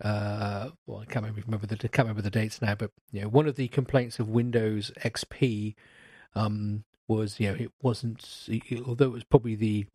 uh, 0.02 0.70
well, 0.86 1.00
I 1.00 1.04
can't 1.06 1.24
remember 1.24 1.66
the 1.66 1.76
can't 1.76 2.06
remember 2.08 2.22
the 2.22 2.30
dates 2.30 2.60
now, 2.60 2.74
but 2.74 2.90
you 3.12 3.22
know, 3.22 3.28
one 3.28 3.46
of 3.46 3.56
the 3.56 3.68
complaints 3.68 4.18
of 4.18 4.28
Windows 4.28 4.92
XP 5.02 5.74
um, 6.34 6.84
was, 7.08 7.40
you 7.40 7.48
know, 7.48 7.54
it 7.54 7.72
wasn't, 7.82 8.48
although 8.86 9.06
it 9.06 9.12
was 9.12 9.24
probably 9.24 9.54
the 9.54 9.86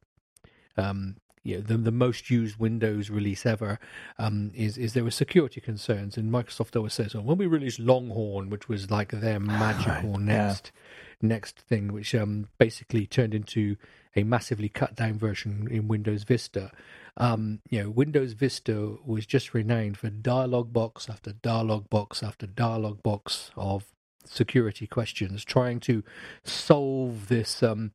um, 0.78 1.18
you 1.44 1.58
know, 1.58 1.62
the, 1.62 1.78
the 1.78 1.92
most 1.92 2.32
used 2.32 2.58
Windows 2.58 3.10
release 3.12 3.46
ever, 3.46 3.80
um, 4.18 4.52
is 4.56 4.78
is 4.78 4.94
there 4.94 5.04
were 5.04 5.12
security 5.12 5.62
concerns, 5.62 6.18
and 6.18 6.32
Microsoft 6.32 6.76
always 6.76 6.94
says, 6.94 7.14
"Oh, 7.14 7.22
when 7.22 7.38
we 7.38 7.46
released 7.46 7.80
Longhorn, 7.80 8.50
which 8.50 8.68
was 8.68 8.90
like 8.90 9.12
their 9.12 9.40
magical 9.40 10.14
right, 10.14 10.22
next 10.22 10.72
yeah. 10.74 10.82
Next 11.22 11.60
thing, 11.60 11.92
which 11.92 12.14
um, 12.16 12.48
basically 12.58 13.06
turned 13.06 13.34
into 13.34 13.76
a 14.16 14.24
massively 14.24 14.70
cut 14.70 14.96
down 14.96 15.18
version 15.18 15.68
in 15.70 15.88
Windows 15.88 16.24
Vista." 16.24 16.72
um, 17.18 17.62
you 17.70 17.82
know, 17.82 17.90
Windows 17.90 18.34
Vista 18.34 18.98
was 19.06 19.26
just 19.26 19.54
renowned 19.54 19.98
for 19.98 20.10
dialog 20.10 20.74
box 20.74 21.10
after 21.10 21.32
dialog 21.32 21.90
box 21.90 22.22
after 22.22 22.46
dialog 22.46 23.02
box 23.04 23.52
of 23.56 23.86
security 24.26 24.86
questions, 24.86 25.46
trying 25.46 25.80
to 25.82 26.04
solve 26.44 27.28
this 27.30 27.64
um, 27.64 27.92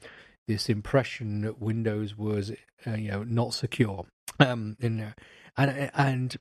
this 0.47 0.69
impression 0.69 1.43
that 1.43 1.61
Windows 1.61 2.17
was, 2.17 2.51
uh, 2.87 2.93
you 2.93 3.11
know, 3.11 3.23
not 3.23 3.55
secure. 3.55 4.07
Um, 4.39 4.77
in 4.81 4.97
there, 4.97 5.15
and 5.59 5.91
and 5.93 6.37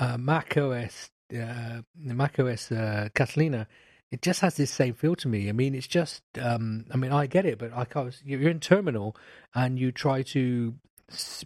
uh, 0.00 0.18
Mac 0.18 0.56
OS, 0.56 1.10
uh, 1.32 1.82
Mac 1.94 2.40
OS 2.40 2.72
uh, 2.72 3.08
Catalina 3.14 3.68
it 4.10 4.22
just 4.22 4.40
has 4.40 4.56
this 4.56 4.70
same 4.70 4.94
feel 4.94 5.16
to 5.16 5.28
me. 5.28 5.48
I 5.48 5.52
mean, 5.52 5.74
it's 5.74 5.86
just, 5.86 6.22
um, 6.40 6.84
I 6.92 6.96
mean, 6.96 7.12
I 7.12 7.26
get 7.26 7.44
it, 7.44 7.58
but 7.58 7.72
I 7.74 7.84
can't, 7.84 8.14
you're 8.24 8.48
in 8.48 8.60
terminal 8.60 9.16
and 9.54 9.78
you 9.78 9.90
try 9.90 10.22
to, 10.22 10.74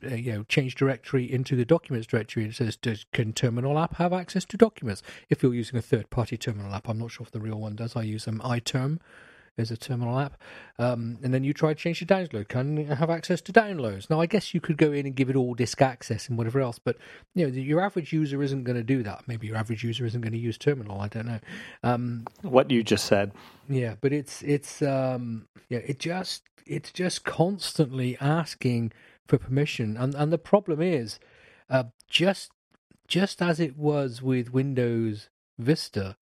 uh, 0.04 0.14
you 0.14 0.32
know, 0.32 0.42
change 0.44 0.74
directory 0.74 1.30
into 1.30 1.56
the 1.56 1.64
documents 1.64 2.06
directory 2.06 2.46
it 2.46 2.54
says, 2.54 2.76
does, 2.76 3.06
can 3.12 3.32
terminal 3.32 3.78
app 3.78 3.96
have 3.96 4.12
access 4.12 4.44
to 4.46 4.56
documents? 4.56 5.02
If 5.28 5.42
you're 5.42 5.54
using 5.54 5.78
a 5.78 5.82
third 5.82 6.10
party 6.10 6.36
terminal 6.36 6.74
app, 6.74 6.88
I'm 6.88 6.98
not 6.98 7.12
sure 7.12 7.24
if 7.24 7.32
the 7.32 7.40
real 7.40 7.60
one 7.60 7.76
does. 7.76 7.96
I 7.96 8.02
use 8.02 8.28
um, 8.28 8.40
iTerm 8.40 8.98
as 9.60 9.70
a 9.70 9.76
terminal 9.76 10.18
app. 10.18 10.40
Um, 10.78 11.18
and 11.22 11.32
then 11.32 11.44
you 11.44 11.52
try 11.52 11.74
to 11.74 11.78
change 11.78 12.00
the 12.00 12.06
download, 12.06 12.48
can 12.48 12.86
have 12.86 13.10
access 13.10 13.40
to 13.42 13.52
downloads. 13.52 14.10
Now, 14.10 14.20
I 14.20 14.26
guess 14.26 14.54
you 14.54 14.60
could 14.60 14.76
go 14.76 14.92
in 14.92 15.06
and 15.06 15.14
give 15.14 15.30
it 15.30 15.36
all 15.36 15.54
disk 15.54 15.80
access 15.82 16.28
and 16.28 16.36
whatever 16.36 16.60
else, 16.60 16.78
but 16.78 16.96
you 17.34 17.46
know, 17.46 17.52
your 17.52 17.80
average 17.80 18.12
user 18.12 18.42
isn't 18.42 18.64
going 18.64 18.76
to 18.76 18.82
do 18.82 19.02
that. 19.02 19.24
Maybe 19.26 19.46
your 19.46 19.56
average 19.56 19.84
user 19.84 20.04
isn't 20.06 20.20
going 20.20 20.32
to 20.32 20.38
use 20.38 20.58
terminal. 20.58 21.00
I 21.00 21.08
don't 21.08 21.26
know. 21.26 21.40
Um, 21.82 22.26
what 22.42 22.70
you 22.70 22.82
just 22.82 23.04
said. 23.04 23.32
Yeah, 23.68 23.94
but 24.00 24.12
it's 24.12 24.42
it's 24.42 24.82
um, 24.82 25.46
yeah, 25.68 25.78
it 25.78 25.98
just 25.98 26.42
it's 26.66 26.92
just 26.92 27.24
constantly 27.24 28.16
asking 28.20 28.92
for 29.26 29.38
permission, 29.38 29.96
and 29.96 30.14
and 30.14 30.32
the 30.32 30.38
problem 30.38 30.80
is, 30.80 31.18
uh, 31.68 31.84
just 32.08 32.50
just 33.06 33.42
as 33.42 33.60
it 33.60 33.76
was 33.76 34.22
with 34.22 34.52
Windows 34.52 35.28
Vista, 35.58 36.16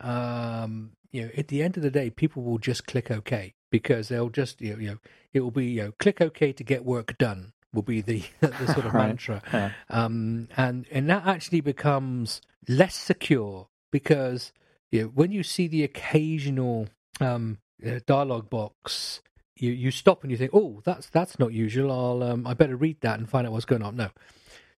um, 0.00 0.92
you 1.12 1.22
know, 1.22 1.30
at 1.36 1.48
the 1.48 1.62
end 1.62 1.76
of 1.76 1.82
the 1.82 1.90
day, 1.90 2.10
people 2.10 2.42
will 2.42 2.58
just 2.58 2.86
click 2.86 3.10
OK 3.10 3.54
because 3.70 4.08
they'll 4.08 4.30
just, 4.30 4.60
you 4.60 4.72
know, 4.72 4.78
you 4.78 4.88
know 4.90 4.98
it 5.32 5.40
will 5.40 5.50
be, 5.50 5.66
you 5.66 5.82
know, 5.82 5.92
click 5.98 6.20
OK 6.20 6.52
to 6.52 6.64
get 6.64 6.84
work 6.84 7.16
done 7.18 7.52
will 7.72 7.82
be 7.82 8.00
the, 8.00 8.22
the 8.40 8.66
sort 8.66 8.86
of 8.86 8.94
right. 8.94 9.08
mantra. 9.08 9.42
Yeah. 9.52 9.72
Um, 9.88 10.48
and, 10.56 10.86
and 10.90 11.08
that 11.08 11.26
actually 11.26 11.60
becomes 11.60 12.40
less 12.68 12.94
secure 12.94 13.68
because, 13.90 14.52
you 14.90 15.02
know, 15.02 15.08
when 15.08 15.32
you 15.32 15.42
see 15.42 15.68
the 15.68 15.84
occasional 15.84 16.88
um, 17.20 17.58
uh, 17.86 18.00
dialogue 18.06 18.50
box, 18.50 19.20
you, 19.56 19.70
you 19.70 19.90
stop 19.90 20.22
and 20.22 20.30
you 20.30 20.36
think, 20.36 20.52
oh, 20.54 20.80
that's, 20.84 21.08
that's 21.10 21.38
not 21.38 21.52
usual. 21.52 21.92
I'll, 21.92 22.22
um, 22.22 22.46
I 22.46 22.54
better 22.54 22.76
read 22.76 23.00
that 23.02 23.18
and 23.18 23.28
find 23.28 23.46
out 23.46 23.52
what's 23.52 23.64
going 23.64 23.82
on. 23.82 23.96
No, 23.96 24.10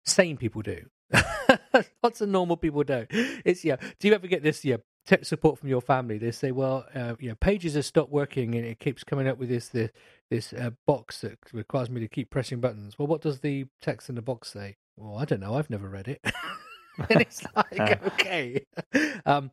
sane 0.04 0.36
people 0.36 0.62
do. 0.62 0.86
Lots 2.02 2.20
of 2.20 2.28
normal 2.28 2.56
people 2.56 2.82
don't. 2.82 3.06
It's 3.10 3.64
yeah. 3.64 3.76
Do 3.98 4.08
you 4.08 4.14
ever 4.14 4.26
get 4.26 4.42
this 4.42 4.64
yeah 4.64 4.78
tech 5.06 5.24
support 5.24 5.58
from 5.58 5.68
your 5.68 5.80
family. 5.80 6.18
They 6.18 6.30
say, 6.30 6.50
well, 6.50 6.86
uh, 6.94 7.14
you 7.18 7.28
know, 7.28 7.34
pages 7.34 7.74
have 7.74 7.84
stopped 7.84 8.10
working 8.10 8.54
and 8.54 8.64
it 8.64 8.80
keeps 8.80 9.04
coming 9.04 9.28
up 9.28 9.38
with 9.38 9.48
this 9.48 9.68
this, 9.68 9.90
this 10.30 10.52
uh, 10.52 10.70
box 10.86 11.20
that 11.20 11.38
requires 11.52 11.90
me 11.90 12.00
to 12.00 12.08
keep 12.08 12.30
pressing 12.30 12.60
buttons. 12.60 12.98
Well, 12.98 13.08
what 13.08 13.20
does 13.20 13.40
the 13.40 13.66
text 13.80 14.08
in 14.08 14.14
the 14.14 14.22
box 14.22 14.52
say? 14.52 14.76
Well, 14.96 15.18
I 15.18 15.24
don't 15.24 15.40
know. 15.40 15.54
I've 15.54 15.70
never 15.70 15.88
read 15.88 16.08
it. 16.08 16.20
and 17.08 17.20
it's 17.20 17.42
like, 17.56 18.02
okay. 18.06 18.64
Um, 19.26 19.50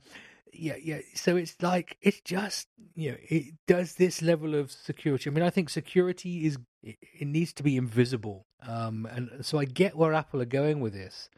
yeah, 0.53 0.75
yeah. 0.81 0.99
So 1.15 1.37
it's 1.37 1.55
like 1.61 1.97
it's 2.01 2.19
just 2.21 2.67
you 2.93 3.11
know 3.11 3.17
it 3.29 3.53
does 3.67 3.95
this 3.95 4.21
level 4.21 4.53
of 4.53 4.69
security. 4.71 5.29
I 5.29 5.33
mean, 5.33 5.43
I 5.43 5.49
think 5.49 5.69
security 5.69 6.45
is 6.45 6.57
it, 6.83 6.97
it 7.19 7.27
needs 7.27 7.53
to 7.53 7.63
be 7.63 7.77
invisible. 7.77 8.45
Um, 8.67 9.07
and 9.09 9.45
so 9.45 9.59
I 9.59 9.65
get 9.65 9.95
where 9.95 10.13
Apple 10.13 10.41
are 10.41 10.45
going 10.45 10.81
with 10.81 10.93
this, 10.93 11.29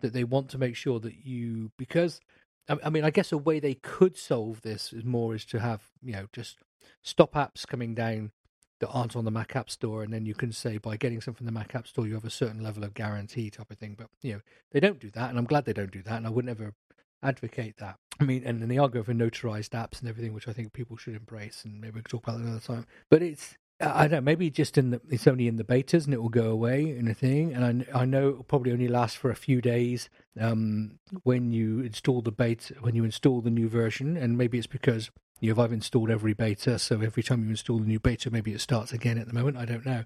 that 0.00 0.12
they 0.12 0.24
want 0.24 0.50
to 0.50 0.58
make 0.58 0.74
sure 0.74 0.98
that 1.00 1.24
you 1.24 1.70
because 1.78 2.20
I 2.68 2.90
mean, 2.90 3.04
I 3.04 3.10
guess 3.10 3.32
a 3.32 3.38
way 3.38 3.60
they 3.60 3.74
could 3.74 4.16
solve 4.16 4.62
this 4.62 4.92
is 4.92 5.04
more 5.04 5.34
is 5.34 5.44
to 5.46 5.60
have 5.60 5.82
you 6.02 6.12
know 6.12 6.26
just 6.32 6.58
stop 7.02 7.34
apps 7.34 7.66
coming 7.66 7.94
down 7.94 8.32
that 8.80 8.88
aren't 8.88 9.16
on 9.16 9.24
the 9.24 9.30
Mac 9.30 9.56
App 9.56 9.70
Store, 9.70 10.02
and 10.02 10.12
then 10.12 10.26
you 10.26 10.34
can 10.34 10.52
say 10.52 10.76
by 10.78 10.96
getting 10.96 11.20
something 11.20 11.38
from 11.38 11.46
the 11.46 11.52
Mac 11.52 11.74
App 11.74 11.86
Store 11.86 12.06
you 12.06 12.14
have 12.14 12.24
a 12.24 12.30
certain 12.30 12.62
level 12.62 12.84
of 12.84 12.94
guarantee 12.94 13.50
type 13.50 13.70
of 13.70 13.78
thing. 13.78 13.94
But 13.96 14.08
you 14.22 14.34
know 14.34 14.40
they 14.72 14.80
don't 14.80 15.00
do 15.00 15.10
that, 15.10 15.30
and 15.30 15.38
I'm 15.38 15.44
glad 15.44 15.64
they 15.64 15.72
don't 15.72 15.92
do 15.92 16.02
that, 16.02 16.16
and 16.16 16.26
I 16.26 16.30
would 16.30 16.44
never 16.44 16.74
advocate 17.22 17.76
that. 17.78 17.96
I 18.20 18.24
mean, 18.24 18.42
and, 18.44 18.62
and 18.62 18.70
they 18.70 18.78
are 18.78 18.88
going 18.88 19.04
for 19.04 19.14
notarized 19.14 19.70
apps 19.70 20.00
and 20.00 20.08
everything, 20.08 20.32
which 20.32 20.48
I 20.48 20.52
think 20.52 20.72
people 20.72 20.96
should 20.96 21.14
embrace, 21.14 21.62
and 21.64 21.80
maybe 21.80 21.96
we 21.96 22.02
could 22.02 22.10
talk 22.10 22.24
about 22.24 22.38
that 22.38 22.44
another 22.44 22.60
time. 22.60 22.86
But 23.10 23.22
it's 23.22 23.56
I 23.78 24.02
don't 24.02 24.12
know, 24.12 24.20
maybe 24.22 24.50
just 24.50 24.78
in 24.78 24.90
the, 24.90 25.00
it's 25.10 25.26
only 25.26 25.48
in 25.48 25.56
the 25.56 25.64
betas 25.64 26.06
and 26.06 26.14
it 26.14 26.22
will 26.22 26.30
go 26.30 26.50
away 26.50 26.96
in 26.96 27.08
a 27.08 27.14
thing. 27.14 27.52
And 27.52 27.86
I, 27.94 28.00
I 28.00 28.04
know 28.06 28.28
it 28.28 28.36
will 28.36 28.44
probably 28.44 28.72
only 28.72 28.88
last 28.88 29.18
for 29.18 29.30
a 29.30 29.36
few 29.36 29.60
days 29.60 30.08
um, 30.40 30.98
when 31.24 31.52
you 31.52 31.80
install 31.80 32.22
the 32.22 32.32
beta, 32.32 32.74
when 32.80 32.94
you 32.94 33.04
install 33.04 33.42
the 33.42 33.50
new 33.50 33.68
version. 33.68 34.16
And 34.16 34.38
maybe 34.38 34.56
it's 34.56 34.66
because 34.66 35.10
you 35.40 35.50
have 35.50 35.58
I've 35.58 35.72
installed 35.72 36.10
every 36.10 36.32
beta, 36.32 36.78
so 36.78 37.00
every 37.00 37.22
time 37.22 37.44
you 37.44 37.50
install 37.50 37.78
the 37.78 37.86
new 37.86 38.00
beta, 38.00 38.30
maybe 38.30 38.52
it 38.52 38.60
starts 38.60 38.92
again 38.92 39.18
at 39.18 39.26
the 39.26 39.34
moment. 39.34 39.58
I 39.58 39.66
don't 39.66 39.84
know, 39.84 40.04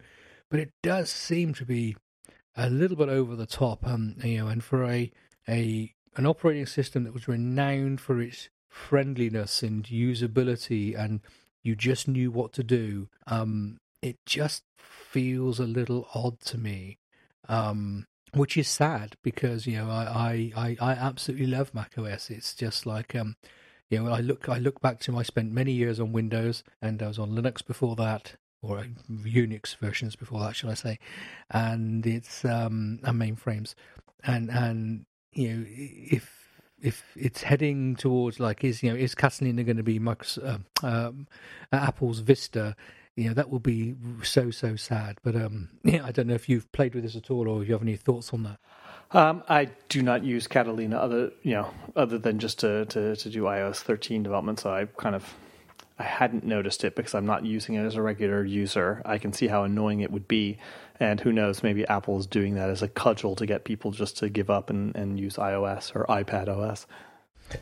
but 0.51 0.59
it 0.59 0.73
does 0.83 1.11
seem 1.11 1.55
to 1.55 1.65
be 1.65 1.97
a 2.57 2.69
little 2.69 2.97
bit 2.97 3.09
over 3.09 3.37
the 3.37 3.47
top. 3.47 3.87
Um, 3.87 4.17
you 4.25 4.39
know, 4.39 4.49
and 4.49 4.65
for 4.65 4.85
a 4.85 5.13
a 5.49 5.95
an 6.17 6.27
operating 6.27 6.67
system 6.67 7.05
that 7.05 7.15
was 7.15 7.29
renowned 7.29 8.01
for 8.01 8.21
its 8.21 8.49
friendliness 8.69 9.63
and 9.63 9.85
usability 9.85 10.99
and 10.99 11.21
you 11.63 11.77
just 11.77 12.09
knew 12.09 12.31
what 12.31 12.53
to 12.55 12.65
do. 12.65 13.09
Um, 13.27 13.79
it 14.03 14.19
just 14.27 14.65
feels 14.79 15.59
a 15.59 15.65
little 15.65 16.09
odd 16.15 16.41
to 16.41 16.59
me, 16.59 16.99
um, 17.49 18.07
which 18.35 18.57
is 18.57 18.69
sad 18.69 19.17
because 19.23 19.67
you 19.67 19.77
know 19.77 19.91
I, 19.91 20.53
I, 20.57 20.77
I, 20.81 20.93
absolutely 20.93 21.47
love 21.47 21.75
Mac 21.75 21.99
OS. 21.99 22.31
It's 22.31 22.55
just 22.55 22.87
like 22.87 23.15
um, 23.15 23.37
you 23.91 24.03
know 24.03 24.13
I 24.13 24.21
look 24.21 24.49
I 24.49 24.59
look 24.59 24.81
back 24.81 25.01
to 25.01 25.19
I 25.19 25.23
spent 25.23 25.53
many 25.53 25.73
years 25.73 26.01
on 26.01 26.13
Windows 26.13 26.63
and 26.81 27.03
I 27.03 27.09
was 27.09 27.19
on 27.19 27.31
Linux 27.31 27.65
before 27.65 27.97
that 27.97 28.37
or 28.63 28.79
uh, 28.79 28.85
Unix 29.11 29.77
versions 29.77 30.17
before 30.17 30.41
that, 30.41 30.57
shall 30.57 30.71
I 30.71 30.75
say? 30.75 30.99
And 31.51 32.07
it's 32.07 32.45
um, 32.45 33.01
and 33.03 33.21
mainframes, 33.21 33.75
and 34.25 34.51
and 34.51 35.05
you 35.33 35.49
know 35.49 35.65
if 35.69 36.40
if 36.83 37.05
it's 37.17 37.43
heading 37.43 37.97
towards 37.97 38.41
like 38.41 38.65
is 38.65 38.83
you 38.83 38.91
know 38.91 38.97
is 38.97 39.15
Catalina 39.15 39.65
going 39.65 39.77
to 39.77 39.83
be 39.83 39.99
Microsoft, 39.99 40.63
uh, 40.83 40.87
um, 40.87 41.27
Apple's 41.73 42.21
Vista? 42.21 42.77
You 43.17 43.29
know 43.29 43.35
that 43.35 43.51
will 43.51 43.61
be 43.61 43.95
so 44.23 44.51
so 44.51 44.77
sad. 44.77 45.19
But 45.23 45.37
um, 45.37 45.69
yeah, 45.85 46.05
I 46.05 46.13
don't 46.13 46.27
know 46.27 46.35
if 46.35 46.49
you've 46.49 46.71
played 46.73 46.95
with 46.95 47.05
this 47.05 47.17
at 47.17 47.31
all, 47.31 47.49
or 47.49 47.63
if 47.63 47.69
you 47.69 47.75
have 47.75 47.83
any 47.83 47.97
thoughts 47.97 48.33
on 48.33 48.45
that. 48.45 48.59
Um, 49.13 49.43
I 49.49 49.71
do 49.89 50.03
not 50.03 50.23
use 50.23 50.47
Catalina 50.47 50.97
other 50.97 51.33
you 51.43 51.53
know 51.53 51.71
other 51.97 52.19
than 52.19 52.39
just 52.39 52.61
to, 52.61 52.85
to 52.87 53.17
to 53.17 53.31
do 53.31 53.43
iOS 53.43 53.77
13 53.77 54.23
development. 54.23 54.61
So 54.61 54.73
I 54.73 54.87
kind 54.87 55.15
of 55.15 55.35
I 55.99 56.05
hadn't 56.05 56.45
noticed 56.45 56.83
it 56.85 56.97
because 56.97 57.15
I'm 57.15 57.27
not 57.27 57.45
using 57.45 57.75
it 57.75 57.85
as 57.85 57.97
a 57.97 58.03
regular 58.03 58.43
user. 58.43 59.03
I 59.05 59.19
can 59.19 59.35
see 59.35 59.49
how 59.49 59.65
annoying 59.65 60.01
it 60.01 60.11
would 60.11 60.27
be. 60.27 60.57
And 61.01 61.19
who 61.19 61.33
knows, 61.33 61.63
maybe 61.63 61.87
Apple's 61.89 62.27
doing 62.27 62.55
that 62.55 62.69
as 62.69 62.83
a 62.83 62.89
cudgel 62.89 63.35
to 63.37 63.47
get 63.47 63.65
people 63.65 63.91
just 63.91 64.19
to 64.19 64.29
give 64.29 64.51
up 64.51 64.69
and, 64.69 64.95
and 64.95 65.19
use 65.19 65.37
iOS 65.37 65.97
or 65.97 66.05
iPad 66.05 66.49
OS. 66.49 66.87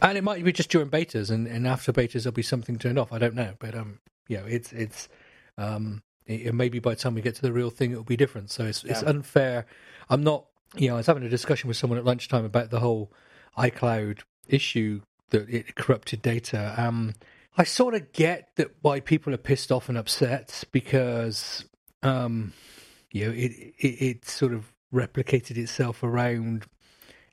And 0.02 0.18
it 0.18 0.24
might 0.24 0.44
be 0.44 0.52
just 0.52 0.70
during 0.70 0.90
betas, 0.90 1.30
and, 1.30 1.46
and 1.46 1.66
after 1.66 1.92
betas 1.92 2.24
there'll 2.24 2.32
be 2.32 2.42
something 2.42 2.78
turned 2.78 2.98
off. 2.98 3.12
I 3.12 3.18
don't 3.18 3.34
know, 3.34 3.54
but 3.58 3.74
um, 3.74 4.00
yeah, 4.26 4.40
it's 4.40 4.72
it's 4.72 5.08
um, 5.56 6.02
it, 6.26 6.54
maybe 6.54 6.78
by 6.78 6.90
the 6.90 6.96
time 7.00 7.14
we 7.14 7.22
get 7.22 7.36
to 7.36 7.42
the 7.42 7.52
real 7.52 7.70
thing, 7.70 7.92
it'll 7.92 8.04
be 8.04 8.16
different. 8.16 8.50
So 8.50 8.64
it's 8.64 8.84
yeah. 8.84 8.92
it's 8.92 9.02
unfair. 9.02 9.66
I'm 10.10 10.22
not, 10.22 10.44
you 10.76 10.88
know, 10.88 10.94
I 10.94 10.98
was 10.98 11.06
having 11.06 11.22
a 11.22 11.28
discussion 11.28 11.68
with 11.68 11.76
someone 11.76 11.98
at 11.98 12.04
lunchtime 12.04 12.44
about 12.44 12.70
the 12.70 12.80
whole 12.80 13.12
iCloud 13.56 14.20
issue 14.46 15.00
that 15.30 15.48
it 15.48 15.74
corrupted 15.74 16.22
data. 16.22 16.74
Um, 16.76 17.14
I 17.56 17.64
sort 17.64 17.94
of 17.94 18.12
get 18.12 18.50
that 18.56 18.70
why 18.82 19.00
people 19.00 19.34
are 19.34 19.38
pissed 19.38 19.72
off 19.72 19.88
and 19.88 19.98
upset 19.98 20.64
because, 20.70 21.64
um, 22.02 22.52
you 23.10 23.26
know, 23.26 23.32
it, 23.32 23.52
it, 23.78 24.02
it 24.02 24.24
sort 24.28 24.52
of 24.52 24.72
replicated 24.92 25.56
itself 25.56 26.02
around 26.02 26.66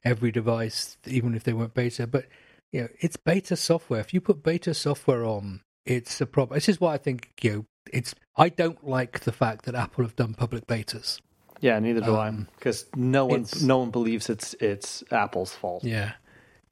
every 0.03 0.31
device, 0.31 0.97
even 1.05 1.35
if 1.35 1.43
they 1.43 1.53
weren't 1.53 1.73
beta. 1.73 2.07
But 2.07 2.25
you 2.71 2.81
know, 2.81 2.87
it's 2.99 3.17
beta 3.17 3.55
software. 3.55 3.99
If 3.99 4.13
you 4.13 4.21
put 4.21 4.43
beta 4.43 4.73
software 4.73 5.25
on, 5.25 5.61
it's 5.85 6.19
a 6.21 6.25
problem. 6.25 6.57
This 6.57 6.69
is 6.69 6.79
why 6.79 6.93
I 6.93 6.97
think 6.97 7.31
you 7.41 7.51
know 7.51 7.65
it's. 7.91 8.15
I 8.37 8.49
don't 8.49 8.85
like 8.85 9.21
the 9.21 9.31
fact 9.31 9.65
that 9.65 9.75
Apple 9.75 10.03
have 10.03 10.15
done 10.15 10.33
public 10.33 10.67
betas. 10.67 11.19
Yeah, 11.61 11.79
neither 11.79 12.01
do 12.01 12.15
um, 12.15 12.47
I. 12.49 12.53
Because 12.57 12.85
no 12.95 13.25
one, 13.25 13.45
no 13.61 13.77
one 13.79 13.91
believes 13.91 14.29
it's 14.29 14.53
it's 14.55 15.03
Apple's 15.11 15.53
fault. 15.53 15.83
Yeah, 15.83 16.13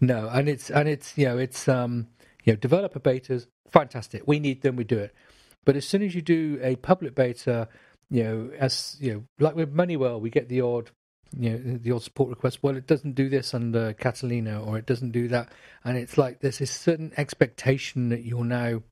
no, 0.01 0.29
and 0.29 0.49
it's 0.49 0.69
and 0.69 0.89
it's 0.89 1.17
you 1.17 1.25
know 1.25 1.37
it's 1.37 1.67
um 1.67 2.07
you 2.43 2.53
know, 2.53 2.57
developer 2.57 2.99
betas, 2.99 3.47
fantastic. 3.69 4.23
We 4.25 4.39
need 4.39 4.61
them, 4.61 4.75
we 4.75 4.83
do 4.83 4.99
it. 4.99 5.13
But 5.65 5.75
as 5.75 5.87
soon 5.87 6.03
as 6.03 6.13
you 6.13 6.21
do 6.21 6.59
a 6.61 6.75
public 6.77 7.15
beta, 7.15 7.69
you 8.13 8.23
know, 8.23 8.51
as 8.59 8.95
you 8.99 9.11
know, 9.11 9.23
like 9.39 9.55
with 9.55 9.75
MoneyWell, 9.75 10.21
we 10.21 10.29
get 10.29 10.47
the 10.47 10.61
odd, 10.61 10.91
you 11.35 11.49
know, 11.49 11.79
the 11.81 11.91
odd 11.91 12.03
support 12.03 12.29
request. 12.29 12.59
Well, 12.61 12.77
it 12.77 12.85
doesn't 12.85 13.15
do 13.15 13.27
this 13.27 13.55
under 13.55 13.93
Catalina, 13.93 14.63
or 14.63 14.77
it 14.77 14.85
doesn't 14.85 15.13
do 15.13 15.27
that, 15.29 15.51
and 15.83 15.97
it's 15.97 16.15
like 16.15 16.39
there's 16.39 16.59
this 16.59 16.69
certain 16.69 17.11
expectation 17.17 18.09
that 18.09 18.23
you're 18.23 18.45
now 18.45 18.83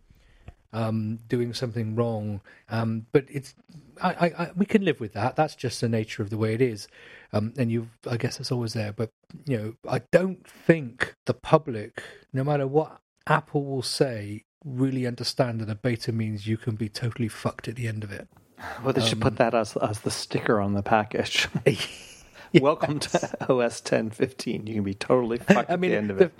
um, 0.73 1.19
doing 1.27 1.53
something 1.53 1.93
wrong. 1.95 2.41
Um, 2.67 3.05
but 3.11 3.25
it's 3.29 3.53
I, 4.01 4.09
I, 4.09 4.25
I, 4.25 4.51
we 4.55 4.65
can 4.65 4.83
live 4.83 4.99
with 4.99 5.13
that. 5.13 5.35
That's 5.35 5.53
just 5.53 5.81
the 5.81 5.89
nature 5.89 6.23
of 6.23 6.31
the 6.31 6.37
way 6.39 6.55
it 6.55 6.61
is. 6.61 6.87
Um, 7.31 7.53
and 7.59 7.71
you, 7.71 7.89
I 8.09 8.17
guess, 8.17 8.39
it's 8.39 8.51
always 8.51 8.73
there. 8.73 8.91
But 8.91 9.11
you 9.45 9.55
know, 9.55 9.73
I 9.87 9.99
don't 10.11 10.47
think 10.47 11.13
the 11.27 11.35
public, 11.35 12.01
no 12.33 12.43
matter 12.43 12.65
what 12.65 13.01
Apple 13.27 13.65
will 13.65 13.83
say, 13.83 14.45
really 14.65 15.05
understand 15.05 15.61
that 15.61 15.69
a 15.69 15.75
beta 15.75 16.11
means 16.11 16.47
you 16.47 16.57
can 16.57 16.75
be 16.75 16.89
totally 16.89 17.27
fucked 17.27 17.67
at 17.67 17.75
the 17.75 17.87
end 17.87 18.03
of 18.03 18.11
it. 18.11 18.27
Well, 18.83 18.93
they 18.93 19.01
should 19.01 19.21
put 19.21 19.37
that 19.37 19.53
as 19.53 19.77
as 19.77 19.99
the 20.01 20.11
sticker 20.11 20.59
on 20.59 20.73
the 20.73 20.83
package. 20.83 21.47
Welcome 22.53 22.99
to 22.99 23.17
OS 23.49 23.81
10.15. 23.81 24.67
You 24.67 24.73
can 24.75 24.83
be 24.83 24.93
totally 24.93 25.37
fucked 25.37 25.69
I 25.69 25.77
mean, 25.77 25.91
at 25.91 25.93
the 25.93 25.97
end 25.97 26.11
of 26.11 26.17
the, 26.17 26.25
it. 26.25 26.33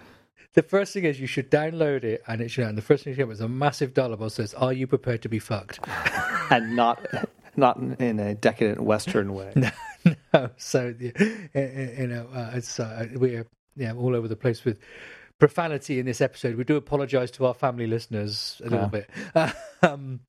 the 0.54 0.64
first 0.64 0.94
thing 0.94 1.06
is 1.06 1.20
you 1.20 1.28
should 1.28 1.50
download 1.50 2.04
it, 2.04 2.22
and 2.28 2.42
it 2.42 2.50
should. 2.50 2.66
And 2.66 2.78
the 2.78 2.82
first 2.82 3.04
thing 3.04 3.12
you 3.12 3.18
get 3.18 3.30
is 3.30 3.40
a 3.40 3.48
massive 3.48 3.94
dollar 3.94 4.16
that 4.18 4.32
says, 4.32 4.54
"Are 4.56 4.74
you 4.74 4.88
prepared 4.88 5.22
to 5.22 5.30
be 5.30 5.40
fucked?" 5.40 5.80
and 6.50 6.76
not 6.76 7.06
not 7.56 7.78
in 7.78 8.20
a 8.20 8.36
decadent 8.36 8.82
Western 8.82 9.34
way. 9.34 9.54
no, 10.34 10.50
so 10.58 10.94
yeah, 11.00 11.12
you 11.54 12.08
know, 12.08 12.28
uh, 12.34 12.52
it's 12.56 12.80
uh, 12.80 13.08
we're 13.16 13.48
yeah 13.76 13.94
all 13.94 14.16
over 14.16 14.28
the 14.28 14.36
place 14.36 14.66
with 14.66 14.80
profanity 15.40 16.00
in 16.00 16.06
this 16.06 16.22
episode. 16.22 16.56
We 16.56 16.64
do 16.64 16.76
apologise 16.76 17.32
to 17.32 17.46
our 17.46 17.54
family 17.54 17.88
listeners 17.88 18.62
a 18.66 18.70
little 18.70 18.88
bit. 18.88 19.10
Um, 19.84 20.20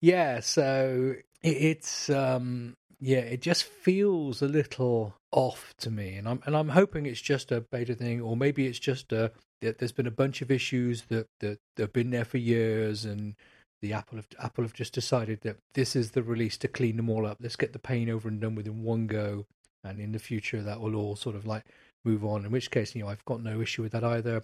yeah, 0.00 0.40
so 0.40 1.14
it, 1.42 1.48
it's 1.48 2.10
um, 2.10 2.76
yeah, 3.00 3.18
it 3.18 3.42
just 3.42 3.64
feels 3.64 4.42
a 4.42 4.46
little 4.48 5.14
off 5.32 5.74
to 5.78 5.90
me, 5.90 6.14
and 6.14 6.28
I'm 6.28 6.40
and 6.46 6.56
I'm 6.56 6.70
hoping 6.70 7.06
it's 7.06 7.20
just 7.20 7.52
a 7.52 7.60
beta 7.60 7.94
thing, 7.94 8.20
or 8.20 8.36
maybe 8.36 8.66
it's 8.66 8.78
just 8.78 9.12
a 9.12 9.32
that 9.60 9.78
there's 9.78 9.92
been 9.92 10.06
a 10.06 10.12
bunch 10.12 10.42
of 10.42 10.50
issues 10.50 11.02
that 11.08 11.26
that, 11.40 11.58
have 11.78 11.92
been 11.92 12.10
there 12.10 12.24
for 12.24 12.38
years, 12.38 13.04
and 13.04 13.34
the 13.82 13.92
Apple 13.92 14.16
have 14.16 14.26
Apple 14.40 14.64
have 14.64 14.72
just 14.74 14.92
decided 14.92 15.40
that 15.42 15.58
this 15.74 15.94
is 15.94 16.12
the 16.12 16.22
release 16.22 16.56
to 16.58 16.68
clean 16.68 16.96
them 16.96 17.10
all 17.10 17.26
up. 17.26 17.38
Let's 17.40 17.56
get 17.56 17.72
the 17.72 17.78
pain 17.78 18.10
over 18.10 18.28
and 18.28 18.40
done 18.40 18.54
with 18.54 18.66
in 18.66 18.82
one 18.82 19.06
go, 19.06 19.46
and 19.84 20.00
in 20.00 20.12
the 20.12 20.18
future 20.18 20.62
that 20.62 20.80
will 20.80 20.96
all 20.96 21.16
sort 21.16 21.36
of 21.36 21.46
like 21.46 21.64
move 22.04 22.24
on. 22.24 22.44
In 22.44 22.50
which 22.50 22.70
case, 22.70 22.94
you 22.94 23.02
know, 23.02 23.08
I've 23.08 23.24
got 23.24 23.42
no 23.42 23.60
issue 23.60 23.82
with 23.82 23.92
that 23.92 24.04
either. 24.04 24.42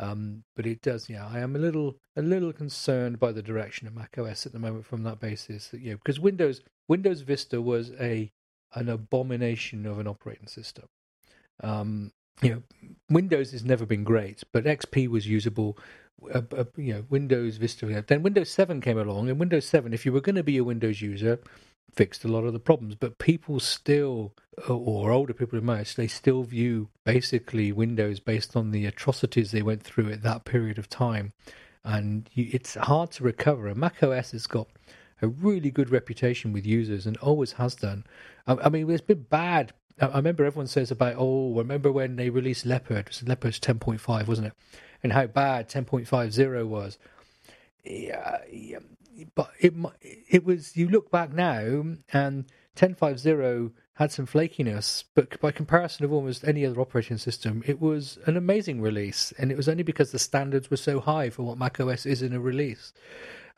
Um, 0.00 0.44
but 0.56 0.66
it 0.66 0.80
does, 0.80 1.10
yeah. 1.10 1.26
I 1.26 1.40
am 1.40 1.54
a 1.54 1.58
little 1.58 1.96
a 2.16 2.22
little 2.22 2.54
concerned 2.54 3.20
by 3.20 3.32
the 3.32 3.42
direction 3.42 3.86
of 3.86 3.94
Mac 3.94 4.16
OS 4.16 4.46
at 4.46 4.52
the 4.52 4.58
moment 4.58 4.86
from 4.86 5.02
that 5.02 5.20
basis. 5.20 5.68
That, 5.68 5.80
you 5.80 5.90
know, 5.90 5.96
because 5.96 6.18
Windows 6.18 6.62
Windows 6.88 7.20
Vista 7.20 7.60
was 7.60 7.92
a 8.00 8.32
an 8.74 8.88
abomination 8.88 9.84
of 9.84 9.98
an 9.98 10.06
operating 10.06 10.46
system. 10.46 10.86
Um, 11.62 12.12
you 12.40 12.50
know, 12.54 12.62
Windows 13.10 13.52
has 13.52 13.62
never 13.62 13.84
been 13.84 14.04
great, 14.04 14.42
but 14.52 14.64
XP 14.64 15.08
was 15.08 15.26
usable. 15.26 15.76
Uh, 16.32 16.42
uh, 16.56 16.64
you 16.76 16.94
know, 16.94 17.04
Windows 17.10 17.58
Vista. 17.58 18.04
Then 18.06 18.22
Windows 18.22 18.50
7 18.50 18.80
came 18.80 18.98
along, 18.98 19.28
and 19.28 19.38
Windows 19.38 19.66
7, 19.66 19.92
if 19.92 20.06
you 20.06 20.12
were 20.12 20.20
going 20.20 20.36
to 20.36 20.42
be 20.42 20.58
a 20.58 20.64
Windows 20.64 21.02
user, 21.02 21.40
fixed 21.94 22.24
a 22.24 22.28
lot 22.28 22.44
of 22.44 22.52
the 22.52 22.60
problems. 22.60 22.94
But 22.94 23.18
people 23.18 23.60
still, 23.60 24.34
uh, 24.68 24.74
or 24.76 25.10
older 25.10 25.32
people 25.32 25.58
in 25.58 25.64
most, 25.64 25.96
they 25.96 26.06
still 26.06 26.42
view 26.42 26.88
basically 27.04 27.72
Windows 27.72 28.20
based 28.20 28.56
on 28.56 28.70
the 28.70 28.86
atrocities 28.86 29.50
they 29.50 29.62
went 29.62 29.82
through 29.82 30.10
at 30.10 30.22
that 30.22 30.44
period 30.44 30.78
of 30.78 30.88
time, 30.88 31.32
and 31.84 32.28
you, 32.32 32.48
it's 32.52 32.74
hard 32.74 33.10
to 33.12 33.24
recover. 33.24 33.68
And 33.68 33.78
Mac 33.78 34.02
OS 34.02 34.32
has 34.32 34.46
got 34.46 34.68
a 35.22 35.28
really 35.28 35.70
good 35.70 35.90
reputation 35.90 36.52
with 36.52 36.66
users 36.66 37.06
and 37.06 37.16
always 37.18 37.52
has 37.52 37.74
done. 37.74 38.04
I, 38.46 38.56
I 38.64 38.68
mean, 38.68 38.90
it's 38.90 39.00
been 39.00 39.22
bad. 39.22 39.72
I, 40.00 40.06
I 40.06 40.16
remember 40.16 40.44
everyone 40.44 40.66
says 40.66 40.90
about, 40.90 41.16
oh, 41.18 41.54
remember 41.54 41.92
when 41.92 42.16
they 42.16 42.30
released 42.30 42.66
Leopard? 42.66 42.98
It 42.98 43.08
was 43.08 43.28
Leopard's 43.28 43.60
10.5, 43.60 44.26
wasn't 44.26 44.48
it? 44.48 44.52
And 45.02 45.12
how 45.12 45.26
bad 45.26 45.68
10.50 45.68 46.66
was. 46.66 46.98
Yeah, 47.84 48.38
yeah, 48.50 48.78
but 49.34 49.50
it 49.58 49.74
it 50.28 50.44
was. 50.44 50.76
You 50.76 50.88
look 50.88 51.10
back 51.10 51.32
now, 51.32 51.84
and 52.12 52.44
10.50 52.76 53.72
had 53.94 54.10
some 54.10 54.26
flakiness, 54.26 55.04
but 55.14 55.38
by 55.40 55.50
comparison 55.50 56.04
of 56.04 56.12
almost 56.12 56.44
any 56.44 56.64
other 56.64 56.80
operating 56.80 57.18
system, 57.18 57.62
it 57.66 57.80
was 57.80 58.18
an 58.26 58.36
amazing 58.36 58.80
release, 58.80 59.32
and 59.38 59.50
it 59.50 59.56
was 59.56 59.68
only 59.68 59.82
because 59.82 60.12
the 60.12 60.18
standards 60.18 60.70
were 60.70 60.76
so 60.76 61.00
high 61.00 61.28
for 61.28 61.42
what 61.42 61.58
macOS 61.58 62.06
is 62.06 62.22
in 62.22 62.32
a 62.32 62.40
release. 62.40 62.92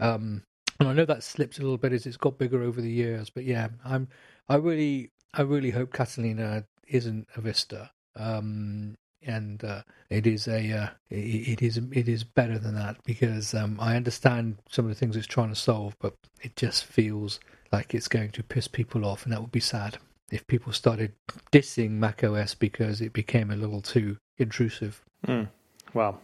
Um, 0.00 0.42
and 0.80 0.88
I 0.88 0.94
know 0.94 1.04
that 1.04 1.22
slipped 1.22 1.58
a 1.58 1.62
little 1.62 1.78
bit 1.78 1.92
as 1.92 2.06
it's 2.06 2.16
got 2.16 2.38
bigger 2.38 2.62
over 2.62 2.80
the 2.80 2.90
years, 2.90 3.30
but 3.30 3.44
yeah, 3.44 3.68
I'm 3.84 4.08
I 4.48 4.56
really 4.56 5.12
I 5.32 5.42
really 5.42 5.70
hope 5.70 5.92
Catalina 5.92 6.64
isn't 6.88 7.28
a 7.36 7.40
Vista. 7.40 7.90
Um, 8.16 8.96
and 9.26 9.62
uh, 9.64 9.82
it 10.10 10.26
is 10.26 10.48
a 10.48 10.72
uh, 10.72 10.88
it, 11.10 11.60
it 11.60 11.62
is 11.62 11.80
it 11.92 12.08
is 12.08 12.24
better 12.24 12.58
than 12.58 12.74
that 12.74 12.96
because 13.04 13.54
um, 13.54 13.78
I 13.80 13.96
understand 13.96 14.58
some 14.70 14.84
of 14.84 14.90
the 14.90 14.94
things 14.94 15.16
it's 15.16 15.26
trying 15.26 15.50
to 15.50 15.54
solve, 15.54 15.96
but 16.00 16.14
it 16.42 16.56
just 16.56 16.84
feels 16.84 17.40
like 17.72 17.94
it's 17.94 18.08
going 18.08 18.30
to 18.30 18.42
piss 18.42 18.68
people 18.68 19.04
off, 19.04 19.24
and 19.24 19.32
that 19.32 19.40
would 19.40 19.52
be 19.52 19.60
sad 19.60 19.98
if 20.30 20.46
people 20.46 20.72
started 20.72 21.12
dissing 21.50 21.90
macOS 21.92 22.54
because 22.54 23.00
it 23.00 23.12
became 23.12 23.50
a 23.50 23.56
little 23.56 23.80
too 23.80 24.16
intrusive. 24.38 25.02
Mm. 25.26 25.48
Well, 25.94 26.20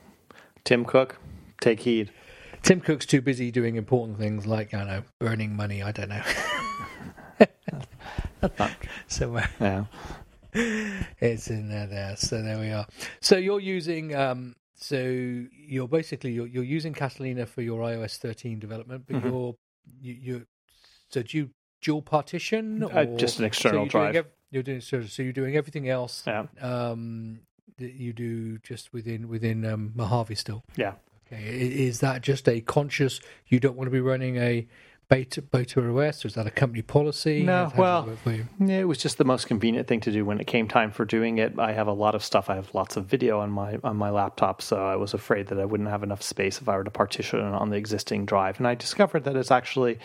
Tim 0.65 0.85
Cook, 0.85 1.19
take 1.61 1.81
heed. 1.81 2.11
Tim 2.63 2.81
Cook's 2.81 3.07
too 3.07 3.21
busy 3.21 3.51
doing 3.51 3.77
important 3.77 4.19
things 4.19 4.47
like 4.47 4.75
I 4.75 4.79
don't 4.79 4.87
know 4.89 5.03
burning 5.21 5.55
money. 5.55 5.83
I 5.83 5.93
don't 5.93 6.09
know. 6.09 6.23
so 9.09 9.37
uh, 9.37 9.47
yeah 9.61 9.85
it's 11.21 11.49
in 11.49 11.69
there 11.69 11.87
there. 11.87 12.17
So 12.17 12.43
there 12.43 12.59
we 12.59 12.71
are. 12.71 12.87
So 13.21 13.37
you're 13.37 13.61
using 13.61 14.15
um 14.15 14.57
so 14.81 14.97
you're 14.97 15.89
basically 15.89 16.33
you're, 16.33 16.47
you're 16.47 16.65
using 16.65 16.95
catalina 16.95 17.45
for 17.47 17.63
your 17.63 17.81
ios 17.81 18.17
13 18.17 18.61
development 18.61 19.03
but 19.09 19.17
mm-hmm. 19.17 19.29
you're 19.29 19.57
you, 20.01 20.13
you 20.13 20.47
so 21.11 21.21
do 21.21 21.37
you 21.37 21.51
dual 21.83 22.01
partition 22.01 22.85
uh, 22.85 23.05
just 23.17 23.41
an 23.41 23.45
external 23.45 23.87
so 23.87 23.91
drive. 23.91 24.13
doing, 24.13 24.25
you're 24.53 24.63
doing 24.63 24.81
so, 24.81 25.03
so 25.03 25.23
you're 25.23 25.33
doing 25.33 25.57
everything 25.57 25.89
else 25.89 26.23
yeah. 26.27 26.47
um 26.61 27.41
that 27.79 27.95
you 27.95 28.13
do 28.13 28.59
just 28.59 28.93
within 28.93 29.29
within 29.29 29.65
um, 29.65 29.93
mojave 29.95 30.35
still? 30.35 30.65
Yeah. 30.77 30.95
Okay. 31.27 31.45
Is 31.45 32.01
that 32.01 32.23
just 32.23 32.49
a 32.49 32.61
conscious 32.61 33.21
you 33.47 33.61
don't 33.61 33.77
want 33.77 33.87
to 33.87 33.93
be 33.93 34.01
running 34.01 34.37
a 34.37 34.67
beta 35.09 35.43
beta 35.43 35.81
OS? 35.81 36.25
Was 36.25 36.35
that 36.35 36.47
a 36.47 36.51
company 36.51 36.83
policy? 36.83 37.43
No, 37.43 37.73
well, 37.77 38.09
yeah, 38.61 38.79
it 38.79 38.89
was 38.89 38.99
just 38.99 39.19
the 39.19 39.25
most 39.25 39.47
convenient 39.47 39.89
thing 39.89 40.01
to 40.01 40.13
do 40.13 40.25
when 40.25 40.41
it 40.41 40.47
came 40.47 40.69
time 40.69 40.91
for 40.91 41.05
doing 41.05 41.39
it. 41.39 41.59
I 41.59 41.73
have 41.73 41.87
a 41.87 41.93
lot 41.93 42.15
of 42.15 42.23
stuff. 42.23 42.51
I 42.51 42.55
have 42.55 42.75
lots 42.75 42.97
of 42.97 43.07
video 43.07 43.41
on 43.41 43.51
my 43.51 43.79
on 43.83 43.97
my 43.97 44.11
laptop, 44.11 44.63
so 44.63 44.77
I 44.77 44.97
was 44.97 45.15
afraid 45.15 45.49
that 45.49 45.59
I 45.59 45.65
wouldn't 45.65 45.89
have 45.89 46.03
enough 46.03 46.23
space 46.23 46.61
if 46.61 46.69
I 46.69 46.77
were 46.77 46.85
to 46.85 46.91
partition 46.91 47.41
on 47.41 47.71
the 47.71 47.77
existing 47.77 48.27
drive. 48.27 48.59
And 48.59 48.67
I 48.67 48.75
discovered 48.75 49.25
that 49.25 49.37
it's 49.37 49.51
actually 49.51 49.99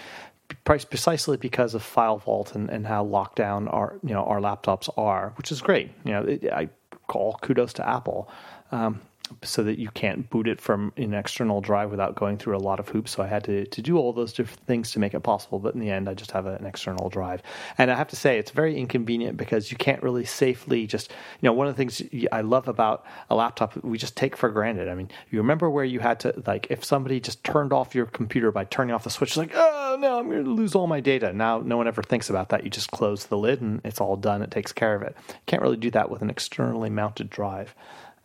precisely 0.65 1.37
because 1.37 1.73
of 1.73 1.83
FileVault 1.83 2.53
and, 2.53 2.69
and 2.69 2.85
how 2.85 3.03
locked 3.03 3.37
down 3.37 3.67
our 3.67 3.99
you 4.03 4.13
know 4.13 4.23
our 4.23 4.39
laptops 4.39 4.89
are, 4.97 5.33
which 5.37 5.51
is 5.51 5.61
great. 5.61 5.91
You 6.03 6.11
know, 6.13 6.21
it, 6.23 6.45
I 6.51 6.69
call 7.07 7.37
kudos 7.41 7.73
to 7.73 7.87
Apple. 7.87 8.29
Um, 8.71 9.01
so 9.41 9.63
that 9.63 9.79
you 9.79 9.89
can't 9.89 10.29
boot 10.29 10.47
it 10.47 10.59
from 10.59 10.93
an 10.97 11.13
external 11.13 11.61
drive 11.61 11.89
without 11.91 12.15
going 12.15 12.37
through 12.37 12.55
a 12.55 12.59
lot 12.59 12.79
of 12.79 12.89
hoops. 12.89 13.11
So 13.11 13.23
I 13.23 13.27
had 13.27 13.43
to, 13.45 13.65
to 13.65 13.81
do 13.81 13.97
all 13.97 14.13
those 14.13 14.33
different 14.33 14.59
things 14.67 14.91
to 14.91 14.99
make 14.99 15.13
it 15.13 15.21
possible. 15.21 15.59
But 15.59 15.73
in 15.73 15.79
the 15.79 15.89
end, 15.89 16.09
I 16.09 16.13
just 16.13 16.31
have 16.31 16.45
an 16.45 16.65
external 16.65 17.09
drive. 17.09 17.41
And 17.77 17.89
I 17.89 17.95
have 17.95 18.09
to 18.09 18.15
say, 18.15 18.37
it's 18.37 18.51
very 18.51 18.77
inconvenient 18.77 19.37
because 19.37 19.71
you 19.71 19.77
can't 19.77 20.03
really 20.03 20.25
safely 20.25 20.85
just, 20.87 21.11
you 21.41 21.47
know, 21.47 21.53
one 21.53 21.67
of 21.67 21.75
the 21.75 21.77
things 21.77 22.01
I 22.31 22.41
love 22.41 22.67
about 22.67 23.05
a 23.29 23.35
laptop, 23.35 23.81
we 23.83 23.97
just 23.97 24.15
take 24.15 24.35
for 24.35 24.49
granted. 24.49 24.89
I 24.89 24.95
mean, 24.95 25.09
you 25.31 25.39
remember 25.39 25.69
where 25.69 25.85
you 25.85 25.99
had 25.99 26.19
to, 26.21 26.43
like, 26.45 26.67
if 26.69 26.83
somebody 26.83 27.19
just 27.19 27.43
turned 27.43 27.73
off 27.73 27.95
your 27.95 28.05
computer 28.05 28.51
by 28.51 28.65
turning 28.65 28.93
off 28.93 29.03
the 29.03 29.09
switch, 29.09 29.37
like, 29.37 29.51
oh, 29.55 29.97
no, 29.99 30.19
I'm 30.19 30.29
going 30.29 30.43
to 30.43 30.51
lose 30.51 30.75
all 30.75 30.87
my 30.87 30.99
data. 30.99 31.33
Now, 31.33 31.59
no 31.59 31.77
one 31.77 31.87
ever 31.87 32.03
thinks 32.03 32.29
about 32.29 32.49
that. 32.49 32.63
You 32.63 32.69
just 32.69 32.91
close 32.91 33.25
the 33.25 33.37
lid 33.37 33.61
and 33.61 33.81
it's 33.83 34.01
all 34.01 34.15
done. 34.15 34.41
It 34.41 34.51
takes 34.51 34.71
care 34.71 34.95
of 34.95 35.01
it. 35.01 35.15
You 35.27 35.35
can't 35.45 35.61
really 35.61 35.77
do 35.77 35.91
that 35.91 36.09
with 36.09 36.21
an 36.21 36.29
externally 36.29 36.89
mounted 36.89 37.29
drive. 37.29 37.73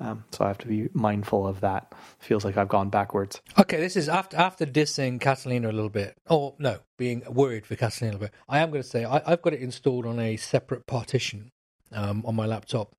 Um, 0.01 0.25
so 0.31 0.45
I 0.45 0.49
have 0.49 0.59
to 0.59 0.67
be 0.69 0.89
mindful 0.93 1.47
of 1.47 1.61
that. 1.61 1.93
Feels 2.21 2.45
like 2.45 2.57
I've 2.57 2.69
gone 2.69 2.89
backwards. 2.89 3.41
Okay, 3.59 3.79
this 3.79 3.97
is 3.97 4.09
after 4.09 4.37
after 4.37 4.65
dissing 4.65 5.21
Catalina 5.21 5.71
a 5.71 5.73
little 5.73 5.91
bit. 5.91 6.17
Oh 6.29 6.55
no, 6.59 6.79
being 6.97 7.23
worried 7.29 7.67
for 7.67 7.75
Catalina 7.75 8.13
a 8.13 8.15
little 8.15 8.27
bit. 8.29 8.35
I 8.49 8.61
am 8.61 8.71
going 8.71 8.83
to 8.83 8.89
say 8.89 9.05
I, 9.05 9.29
have 9.29 9.43
got 9.43 9.55
it 9.55 9.61
installed 9.61 10.07
on 10.07 10.21
a 10.21 10.37
separate 10.37 10.87
partition 10.87 11.51
um, 11.93 12.25
on 12.25 12.37
my 12.37 12.47
laptop. 12.47 12.95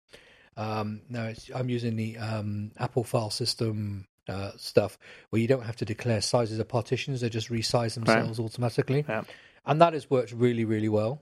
Um, 0.58 1.02
now 1.10 1.32
I'm 1.56 1.70
using 1.70 1.96
the 1.96 2.18
um, 2.18 2.72
Apple 2.78 3.06
file 3.06 3.30
system 3.30 4.06
uh, 4.28 4.52
stuff 4.58 4.98
where 5.30 5.42
you 5.42 5.48
don't 5.48 5.64
have 5.64 5.78
to 5.78 5.86
declare 5.86 6.20
sizes 6.20 6.60
of 6.60 6.68
partitions; 6.68 7.22
they 7.22 7.30
just 7.30 7.50
resize 7.50 7.96
themselves 7.96 8.40
right. 8.40 8.46
automatically. 8.46 9.06
Yeah. 9.08 9.24
And 9.66 9.80
that 9.82 9.94
has 9.94 10.10
worked 10.10 10.34
really, 10.34 10.66
really 10.66 10.90
well. 10.90 11.22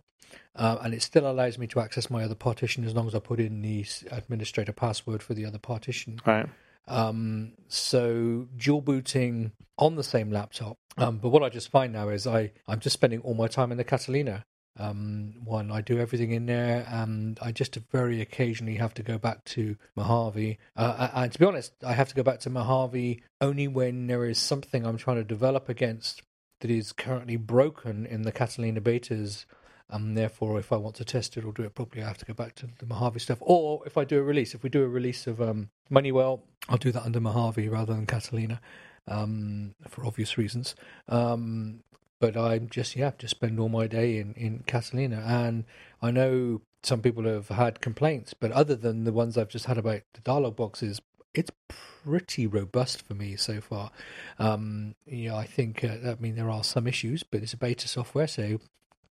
Uh, 0.55 0.77
and 0.81 0.93
it 0.93 1.01
still 1.01 1.29
allows 1.29 1.57
me 1.57 1.67
to 1.67 1.79
access 1.79 2.09
my 2.09 2.23
other 2.23 2.35
partition 2.35 2.83
as 2.83 2.95
long 2.95 3.07
as 3.07 3.13
I 3.13 3.19
put 3.19 3.39
in 3.39 3.61
the 3.61 3.85
administrator 4.11 4.73
password 4.73 5.21
for 5.21 5.33
the 5.33 5.45
other 5.45 5.59
partition. 5.59 6.19
Right. 6.25 6.47
Um, 6.87 7.53
so 7.67 8.47
dual 8.55 8.81
booting 8.81 9.51
on 9.77 9.95
the 9.95 10.03
same 10.03 10.31
laptop. 10.31 10.77
Um, 10.97 11.19
but 11.19 11.29
what 11.29 11.43
I 11.43 11.49
just 11.49 11.69
find 11.69 11.93
now 11.93 12.09
is 12.09 12.25
I, 12.25 12.51
I'm 12.67 12.79
just 12.79 12.93
spending 12.93 13.19
all 13.21 13.35
my 13.35 13.47
time 13.47 13.71
in 13.71 13.77
the 13.77 13.83
Catalina. 13.83 14.45
um, 14.79 15.33
one. 15.43 15.71
I 15.71 15.81
do 15.81 15.99
everything 15.99 16.31
in 16.31 16.45
there, 16.45 16.85
and 16.89 17.37
I 17.41 17.51
just 17.51 17.75
very 17.91 18.21
occasionally 18.21 18.75
have 18.75 18.93
to 18.95 19.03
go 19.03 19.17
back 19.17 19.43
to 19.45 19.75
Mojave. 19.95 20.57
Uh, 20.75 21.09
and 21.13 21.31
to 21.31 21.39
be 21.39 21.45
honest, 21.45 21.73
I 21.85 21.93
have 21.93 22.09
to 22.09 22.15
go 22.15 22.23
back 22.23 22.39
to 22.41 22.49
Mojave 22.49 23.21
only 23.41 23.67
when 23.67 24.07
there 24.07 24.25
is 24.25 24.37
something 24.37 24.85
I'm 24.85 24.97
trying 24.97 25.17
to 25.17 25.23
develop 25.23 25.69
against 25.69 26.21
that 26.61 26.71
is 26.71 26.91
currently 26.91 27.37
broken 27.37 28.05
in 28.05 28.23
the 28.23 28.31
Catalina 28.31 28.81
betas. 28.81 29.45
And 29.89 30.17
therefore, 30.17 30.59
if 30.59 30.73
I 30.73 30.75
want 30.75 30.95
to 30.97 31.05
test 31.05 31.37
it 31.37 31.45
or 31.45 31.53
do 31.53 31.63
it 31.63 31.73
properly, 31.73 32.03
I 32.03 32.07
have 32.07 32.17
to 32.17 32.25
go 32.25 32.33
back 32.33 32.55
to 32.55 32.67
the 32.77 32.85
Mojave 32.85 33.19
stuff. 33.19 33.37
Or 33.39 33.83
if 33.85 33.97
I 33.97 34.03
do 34.03 34.19
a 34.19 34.23
release, 34.23 34.53
if 34.53 34.63
we 34.63 34.69
do 34.69 34.83
a 34.83 34.87
release 34.87 35.27
of 35.27 35.41
um, 35.41 35.69
MoneyWell, 35.89 36.41
I'll 36.67 36.77
do 36.77 36.91
that 36.91 37.03
under 37.03 37.21
Mojave 37.21 37.69
rather 37.69 37.93
than 37.93 38.05
Catalina 38.05 38.59
um, 39.07 39.75
for 39.87 40.05
obvious 40.05 40.37
reasons. 40.37 40.75
Um, 41.07 41.83
but 42.19 42.35
I'm 42.35 42.67
just 42.69 42.95
yeah 42.95 43.11
just 43.17 43.31
spend 43.31 43.59
all 43.59 43.69
my 43.69 43.87
day 43.87 44.17
in 44.17 44.33
in 44.33 44.63
Catalina, 44.65 45.23
and 45.25 45.65
I 46.01 46.11
know 46.11 46.61
some 46.83 47.01
people 47.01 47.23
have 47.25 47.49
had 47.49 47.81
complaints, 47.81 48.33
but 48.33 48.51
other 48.51 48.75
than 48.75 49.03
the 49.03 49.13
ones 49.13 49.37
I've 49.37 49.49
just 49.49 49.65
had 49.65 49.77
about 49.77 50.01
the 50.13 50.21
dialogue 50.21 50.55
boxes, 50.55 51.01
it's 51.33 51.51
pretty 51.67 52.47
robust 52.47 53.05
for 53.05 53.13
me 53.13 53.35
so 53.35 53.61
far. 53.61 53.91
Um, 54.39 54.95
know, 55.05 55.35
I 55.35 55.45
think 55.45 55.83
uh, 55.83 56.11
I 56.11 56.15
mean 56.19 56.35
there 56.35 56.49
are 56.49 56.63
some 56.63 56.87
issues, 56.87 57.23
but 57.23 57.43
it's 57.43 57.53
a 57.53 57.57
beta 57.57 57.87
software, 57.87 58.27
so 58.27 58.59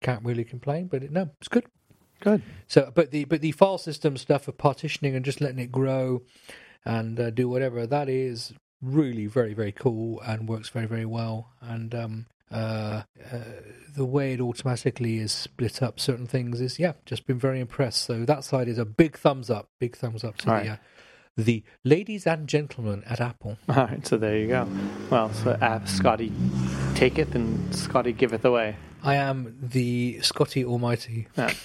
can't 0.02 0.24
really 0.26 0.44
complain. 0.44 0.88
But 0.88 1.04
it, 1.04 1.12
no, 1.12 1.30
it's 1.40 1.48
good. 1.48 1.66
Good. 2.20 2.42
So, 2.68 2.92
but 2.94 3.12
the 3.12 3.26
but 3.26 3.42
the 3.42 3.52
file 3.52 3.78
system 3.78 4.18
stuff 4.18 4.48
of 4.48 4.58
partitioning 4.58 5.16
and 5.16 5.26
just 5.26 5.42
letting 5.42 5.60
it 5.60 5.72
grow 5.72 6.22
and 6.86 7.20
uh, 7.20 7.30
do 7.30 7.48
whatever 7.50 7.88
that 7.88 8.10
is 8.10 8.54
really 8.82 9.28
very 9.28 9.54
very 9.54 9.72
cool 9.72 10.20
and 10.22 10.48
works 10.48 10.70
very 10.70 10.86
very 10.86 11.06
well. 11.06 11.52
And 11.62 11.96
um, 11.96 12.26
uh, 12.52 13.04
uh, 13.32 13.38
the 13.96 14.06
way 14.06 14.34
it 14.34 14.42
automatically 14.42 15.18
is 15.18 15.32
split 15.32 15.82
up 15.82 16.00
certain 16.00 16.28
things 16.28 16.60
is 16.60 16.80
yeah 16.80 16.94
just 17.06 17.26
been 17.26 17.40
very 17.40 17.60
impressed 17.62 18.02
so 18.04 18.26
that 18.26 18.44
side 18.44 18.68
is 18.68 18.78
a 18.78 18.84
big 18.84 19.18
thumbs 19.18 19.50
up 19.50 19.70
big 19.80 19.96
thumbs 19.96 20.24
up 20.24 20.38
to 20.38 20.50
All 20.50 20.56
the 20.62 20.70
right. 20.70 20.72
uh, 20.72 20.78
the 21.38 21.64
ladies 21.86 22.28
and 22.28 22.48
gentlemen 22.48 23.04
at 23.06 23.22
apple 23.22 23.58
All 23.70 23.76
right, 23.76 24.06
so 24.06 24.18
there 24.18 24.38
you 24.38 24.48
go. 24.48 24.68
Well, 25.10 25.32
so 25.34 25.52
uh, 25.52 25.84
Scotty 25.86 26.32
taketh 26.94 27.36
and 27.36 27.74
Scotty 27.74 28.12
giveth 28.12 28.44
away. 28.44 28.76
I 29.04 29.16
am 29.16 29.58
the 29.62 30.20
scotty 30.22 30.64
almighty 30.66 31.28
Yeah. 31.38 31.54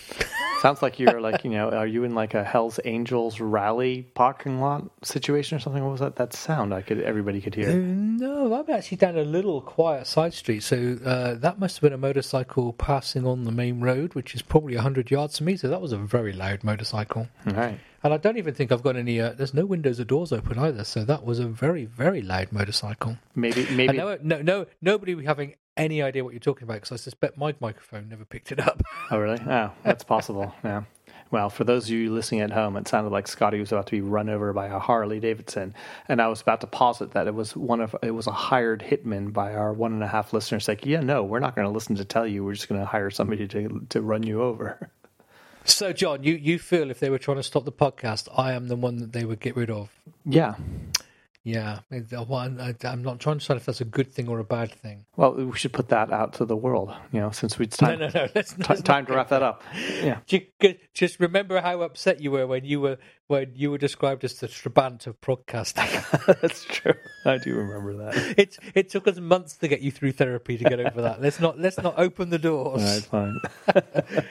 Sounds 0.62 0.80
like 0.80 0.98
you're 0.98 1.20
like 1.20 1.44
you 1.44 1.50
know, 1.50 1.68
are 1.70 1.86
you 1.86 2.02
in 2.04 2.14
like 2.14 2.32
a 2.32 2.42
Hell's 2.42 2.80
Angels 2.86 3.40
rally 3.40 4.02
parking 4.14 4.58
lot 4.58 4.90
situation 5.02 5.56
or 5.56 5.60
something? 5.60 5.84
What 5.84 5.90
was 5.92 6.00
that? 6.00 6.16
That 6.16 6.32
sound 6.32 6.72
I 6.72 6.80
could 6.80 6.98
everybody 7.02 7.42
could 7.42 7.52
Uh, 7.54 7.60
hear. 7.60 7.72
no 7.76 8.54
i'm 8.54 8.68
actually 8.70 8.96
down 8.96 9.18
a 9.18 9.22
little 9.22 9.60
quiet 9.60 10.06
side 10.06 10.32
street 10.32 10.62
so 10.62 10.96
uh, 11.04 11.34
that 11.34 11.58
must 11.60 11.76
have 11.76 11.82
been 11.82 11.92
a 11.92 11.98
motorcycle 11.98 12.72
passing 12.72 13.26
on 13.26 13.44
the 13.44 13.52
main 13.52 13.80
road 13.80 14.14
which 14.14 14.34
is 14.34 14.40
probably 14.40 14.74
100 14.74 15.10
yards 15.10 15.36
from 15.36 15.46
me 15.46 15.56
so 15.58 15.68
that 15.68 15.80
was 15.82 15.92
a 15.92 15.98
very 15.98 16.32
loud 16.32 16.64
motorcycle 16.64 17.28
All 17.46 17.52
right. 17.52 17.78
and 18.02 18.14
i 18.14 18.16
don't 18.16 18.38
even 18.38 18.54
think 18.54 18.72
i've 18.72 18.82
got 18.82 18.96
any 18.96 19.20
uh, 19.20 19.32
there's 19.36 19.52
no 19.54 19.66
windows 19.66 20.00
or 20.00 20.04
doors 20.04 20.32
open 20.32 20.58
either 20.58 20.84
so 20.84 21.04
that 21.04 21.22
was 21.24 21.38
a 21.38 21.46
very 21.46 21.84
very 21.84 22.22
loud 22.22 22.50
motorcycle 22.50 23.18
Maybe 23.34 23.66
maybe 23.70 23.98
know, 23.98 24.16
no, 24.22 24.40
no, 24.40 24.66
nobody 24.80 25.14
will 25.14 25.20
be 25.20 25.26
having 25.26 25.54
any 25.76 26.02
idea 26.02 26.24
what 26.24 26.32
you're 26.32 26.40
talking 26.40 26.64
about 26.64 26.74
because 26.74 26.92
I 26.92 26.96
suspect 26.96 27.36
my 27.36 27.54
microphone 27.60 28.08
never 28.08 28.24
picked 28.24 28.52
it 28.52 28.60
up. 28.60 28.82
Oh, 29.10 29.18
really? 29.18 29.40
Oh, 29.46 29.70
that's 29.84 30.02
possible. 30.04 30.52
Yeah. 30.64 30.82
Well, 31.30 31.50
for 31.50 31.64
those 31.64 31.84
of 31.84 31.90
you 31.90 32.12
listening 32.12 32.40
at 32.40 32.52
home, 32.52 32.76
it 32.76 32.86
sounded 32.86 33.10
like 33.10 33.26
Scotty 33.26 33.58
was 33.58 33.72
about 33.72 33.86
to 33.86 33.92
be 33.92 34.00
run 34.00 34.28
over 34.28 34.52
by 34.52 34.66
a 34.66 34.78
Harley 34.78 35.18
Davidson, 35.18 35.74
and 36.08 36.22
I 36.22 36.28
was 36.28 36.40
about 36.40 36.60
to 36.60 36.68
posit 36.68 37.12
that 37.12 37.26
it 37.26 37.34
was 37.34 37.56
one 37.56 37.80
of 37.80 37.96
it 38.02 38.12
was 38.12 38.28
a 38.28 38.32
hired 38.32 38.80
hitman 38.80 39.32
by 39.32 39.54
our 39.54 39.72
one 39.72 39.92
and 39.92 40.04
a 40.04 40.06
half 40.06 40.32
listeners. 40.32 40.68
Like, 40.68 40.86
yeah, 40.86 41.00
no, 41.00 41.24
we're 41.24 41.40
not 41.40 41.56
going 41.56 41.66
to 41.66 41.72
listen 41.72 41.96
to 41.96 42.04
tell 42.04 42.28
you. 42.28 42.44
We're 42.44 42.54
just 42.54 42.68
going 42.68 42.80
to 42.80 42.86
hire 42.86 43.10
somebody 43.10 43.48
to 43.48 43.86
to 43.88 44.00
run 44.00 44.22
you 44.22 44.40
over. 44.40 44.88
So, 45.64 45.92
John, 45.92 46.22
you, 46.22 46.34
you 46.34 46.60
feel 46.60 46.92
if 46.92 47.00
they 47.00 47.10
were 47.10 47.18
trying 47.18 47.38
to 47.38 47.42
stop 47.42 47.64
the 47.64 47.72
podcast, 47.72 48.28
I 48.36 48.52
am 48.52 48.68
the 48.68 48.76
one 48.76 48.98
that 48.98 49.12
they 49.12 49.24
would 49.24 49.40
get 49.40 49.56
rid 49.56 49.68
of. 49.68 49.90
Yeah. 50.24 50.54
Yeah, 51.48 51.78
it- 51.92 52.10
well, 52.10 52.34
I- 52.58 52.74
I'm 52.82 53.02
not 53.02 53.20
trying 53.20 53.36
to 53.36 53.38
decide 53.38 53.58
if 53.58 53.66
that's 53.66 53.80
a 53.80 53.84
good 53.84 54.12
thing 54.12 54.26
or 54.28 54.40
a 54.40 54.44
bad 54.44 54.72
thing. 54.72 55.04
Well, 55.16 55.32
we 55.34 55.56
should 55.56 55.72
put 55.72 55.90
that 55.90 56.10
out 56.12 56.32
to 56.34 56.44
the 56.44 56.56
world. 56.56 56.92
You 57.12 57.20
know, 57.20 57.30
since 57.30 57.56
it's 57.60 57.76
time 57.76 58.00
no, 58.00 58.08
no, 58.08 58.12
no. 58.12 58.28
Let's, 58.34 58.52
ti- 58.52 58.64
let's 58.68 58.82
time 58.82 59.06
to 59.06 59.14
wrap 59.14 59.28
that 59.28 59.44
up. 59.44 59.62
Yeah. 60.02 60.18
Ju- 60.26 60.40
ju- 60.60 60.74
Just 60.92 61.20
remember 61.20 61.60
how 61.60 61.82
upset 61.82 62.20
you 62.20 62.32
were 62.32 62.48
when 62.48 62.64
you 62.64 62.80
were 62.80 62.98
when 63.28 63.52
you 63.54 63.70
were 63.70 63.78
described 63.78 64.24
as 64.24 64.34
the 64.40 64.48
Trabant 64.48 65.06
of 65.06 65.20
podcasting. 65.20 65.86
That's 66.42 66.64
true. 66.64 66.94
I 67.24 67.38
do 67.38 67.54
remember 67.54 67.94
that. 68.04 68.34
it 68.36 68.58
it 68.74 68.88
took 68.88 69.06
us 69.06 69.18
months 69.20 69.56
to 69.58 69.68
get 69.68 69.80
you 69.82 69.92
through 69.92 70.12
therapy 70.12 70.58
to 70.58 70.64
get 70.64 70.80
over 70.80 71.00
that. 71.02 71.22
Let's 71.22 71.38
not 71.38 71.60
let's 71.60 71.78
not 71.78 71.94
open 71.96 72.30
the 72.30 72.38
doors. 72.40 73.08
All 73.12 73.20
right, 73.20 73.34
fine. 73.72 74.24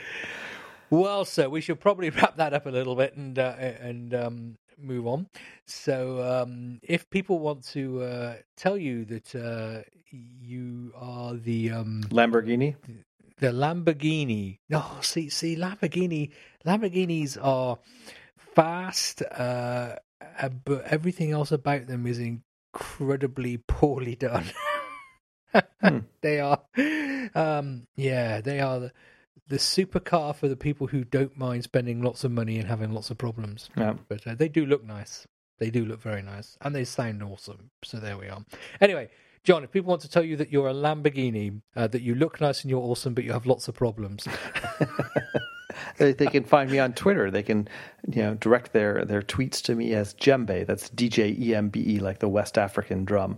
Well, 0.89 1.25
sir, 1.25 1.49
we 1.49 1.61
should 1.61 1.79
probably 1.79 2.09
wrap 2.11 2.37
that 2.37 2.53
up 2.53 2.65
a 2.65 2.69
little 2.69 2.95
bit 2.95 3.15
and 3.15 3.37
uh, 3.39 3.55
and 3.57 4.13
um, 4.13 4.57
move 4.79 5.07
on. 5.07 5.27
So, 5.65 6.21
um, 6.21 6.79
if 6.83 7.09
people 7.09 7.39
want 7.39 7.63
to 7.69 8.01
uh, 8.01 8.35
tell 8.55 8.77
you 8.77 9.05
that 9.05 9.35
uh, 9.35 9.81
you 10.11 10.93
are 10.95 11.35
the 11.35 11.71
um, 11.71 12.03
Lamborghini. 12.09 12.75
the 13.37 13.47
Lamborghini, 13.47 14.59
no, 14.69 14.83
see, 15.01 15.29
see, 15.29 15.55
Lamborghini, 15.55 16.31
Lamborghinis 16.65 17.37
are 17.41 17.79
fast, 18.37 19.21
uh, 19.21 19.95
uh, 20.39 20.49
but 20.63 20.83
everything 20.85 21.31
else 21.31 21.51
about 21.51 21.87
them 21.87 22.05
is 22.07 22.19
incredibly 22.19 23.57
poorly 23.57 24.15
done. 24.27 24.45
Hmm. 25.81 25.99
They 26.21 26.41
are, 26.41 26.61
um, 27.33 27.87
yeah, 27.95 28.41
they 28.41 28.59
are 28.59 28.79
the, 28.79 28.91
the 29.47 29.57
supercar 29.57 30.35
for 30.35 30.47
the 30.47 30.55
people 30.55 30.87
who 30.87 31.03
don't 31.03 31.37
mind 31.37 31.63
spending 31.63 32.01
lots 32.01 32.23
of 32.23 32.31
money 32.31 32.57
and 32.57 32.67
having 32.67 32.91
lots 32.91 33.09
of 33.09 33.17
problems. 33.17 33.69
Yeah. 33.77 33.95
But 34.07 34.25
uh, 34.25 34.35
they 34.35 34.49
do 34.49 34.65
look 34.65 34.83
nice. 34.83 35.27
They 35.57 35.69
do 35.69 35.85
look 35.85 36.01
very 36.01 36.21
nice, 36.21 36.57
and 36.61 36.75
they 36.75 36.83
sound 36.83 37.23
awesome. 37.23 37.69
So 37.83 37.97
there 37.97 38.17
we 38.17 38.27
are. 38.27 38.43
Anyway, 38.81 39.09
John, 39.43 39.63
if 39.63 39.71
people 39.71 39.89
want 39.89 40.01
to 40.01 40.09
tell 40.09 40.23
you 40.23 40.35
that 40.37 40.51
you're 40.51 40.67
a 40.67 40.73
Lamborghini, 40.73 41.61
uh, 41.75 41.87
that 41.87 42.01
you 42.01 42.15
look 42.15 42.41
nice 42.41 42.61
and 42.61 42.69
you're 42.69 42.81
awesome, 42.81 43.13
but 43.13 43.23
you 43.23 43.31
have 43.31 43.45
lots 43.45 43.67
of 43.67 43.75
problems, 43.75 44.27
They, 45.97 46.13
they 46.13 46.27
can 46.27 46.43
find 46.43 46.69
me 46.69 46.79
on 46.79 46.93
Twitter. 46.93 47.31
They 47.31 47.43
can, 47.43 47.67
you 48.09 48.21
know, 48.21 48.33
direct 48.35 48.73
their 48.73 49.05
their 49.05 49.21
tweets 49.21 49.61
to 49.63 49.75
me 49.75 49.93
as 49.93 50.13
Djembe. 50.15 50.65
That's 50.65 50.89
D 50.89 51.09
J 51.09 51.35
E 51.37 51.55
M 51.55 51.69
B 51.69 51.83
E, 51.95 51.99
like 51.99 52.19
the 52.19 52.27
West 52.27 52.57
African 52.57 53.05
drum. 53.05 53.37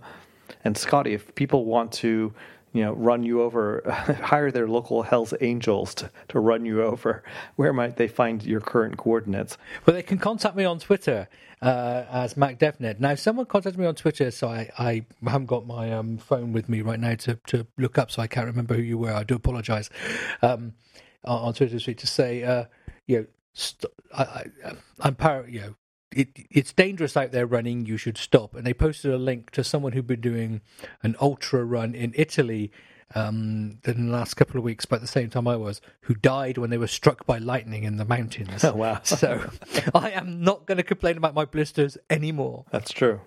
And 0.64 0.78
Scotty, 0.78 1.14
if 1.14 1.34
people 1.36 1.66
want 1.66 1.92
to, 1.94 2.34
you 2.78 2.86
know, 2.86 2.94
run 2.94 3.24
you 3.24 3.42
over, 3.42 3.82
hire 4.24 4.52
their 4.52 4.68
local 4.68 5.02
Hell's 5.02 5.34
Angels 5.42 5.96
to, 5.96 6.12
to 6.28 6.40
run 6.40 6.64
you 6.64 6.84
over, 6.84 7.24
where 7.56 7.74
might 7.74 7.96
they 7.96 8.08
find 8.08 8.44
your 8.44 8.62
current 8.62 8.98
coordinates? 8.98 9.58
Well, 9.86 9.96
they 9.96 10.04
can 10.04 10.20
contact 10.20 10.56
me 10.56 10.64
on 10.64 10.78
Twitter 10.78 11.28
uh, 11.62 12.04
as 12.12 12.36
MacDevNet. 12.36 13.00
Now, 13.00 13.16
someone 13.16 13.48
contacted 13.48 13.80
me 13.80 13.88
on 13.88 13.96
Twitter, 13.96 14.30
so 14.30 14.48
I, 14.48 14.70
I 14.78 15.06
haven't 15.24 15.48
got 15.48 15.66
my 15.66 15.92
um, 15.92 16.20
phone 16.20 16.54
with 16.54 16.70
me 16.70 16.82
right 16.82 17.00
now 17.00 17.16
to, 17.16 17.40
to 17.48 17.66
look 17.80 17.98
up, 17.98 18.12
so 18.12 18.22
I 18.22 18.28
can't 18.28 18.46
remember 18.46 18.76
who 18.76 18.84
you 18.84 19.00
were. 19.00 19.12
I 19.12 19.24
do 19.24 19.36
apologise. 19.36 19.90
Um, 20.44 20.74
on 21.24 21.54
Twitter 21.56 21.74
this 21.74 21.88
week 21.88 21.98
to 21.98 22.08
say, 22.08 22.44
uh, 22.44 22.66
you 23.08 23.18
know, 23.18 23.26
st- 23.54 23.92
I, 24.14 24.46
I'm 25.00 25.16
par- 25.16 25.48
you 25.50 25.62
know, 25.62 25.76
it, 26.12 26.30
it's 26.50 26.74
dangerous 26.74 27.18
out 27.18 27.32
there 27.32 27.46
running. 27.46 27.86
You 27.86 27.98
should 27.98 28.18
stop. 28.18 28.56
And 28.56 28.66
they 28.66 28.74
posted 28.74 29.12
a 29.12 29.18
link 29.18 29.52
to 29.52 29.64
someone 29.64 29.92
who'd 29.94 30.08
been 30.08 30.22
doing 30.22 30.62
an 31.04 31.16
ultra 31.22 31.64
run 31.64 31.94
in 31.96 32.14
Italy 32.16 32.72
um, 33.16 33.80
in 33.86 34.08
the 34.08 34.12
last 34.12 34.34
couple 34.34 34.58
of 34.58 34.64
weeks, 34.64 34.86
about 34.86 35.02
the 35.02 35.08
same 35.08 35.30
time 35.30 35.48
I 35.48 35.56
was, 35.56 35.82
who 36.02 36.14
died 36.14 36.58
when 36.58 36.70
they 36.70 36.78
were 36.78 36.88
struck 36.88 37.26
by 37.26 37.38
lightning 37.38 37.84
in 37.84 37.98
the 37.98 38.06
mountains. 38.06 38.64
Oh, 38.68 38.74
wow. 38.74 39.00
So 39.04 39.50
I 39.96 40.12
am 40.12 40.42
not 40.42 40.66
going 40.66 40.78
to 40.78 40.84
complain 40.84 41.16
about 41.16 41.34
my 41.34 41.46
blisters 41.46 41.98
anymore. 42.10 42.66
That's 42.70 42.92
true. 42.92 43.22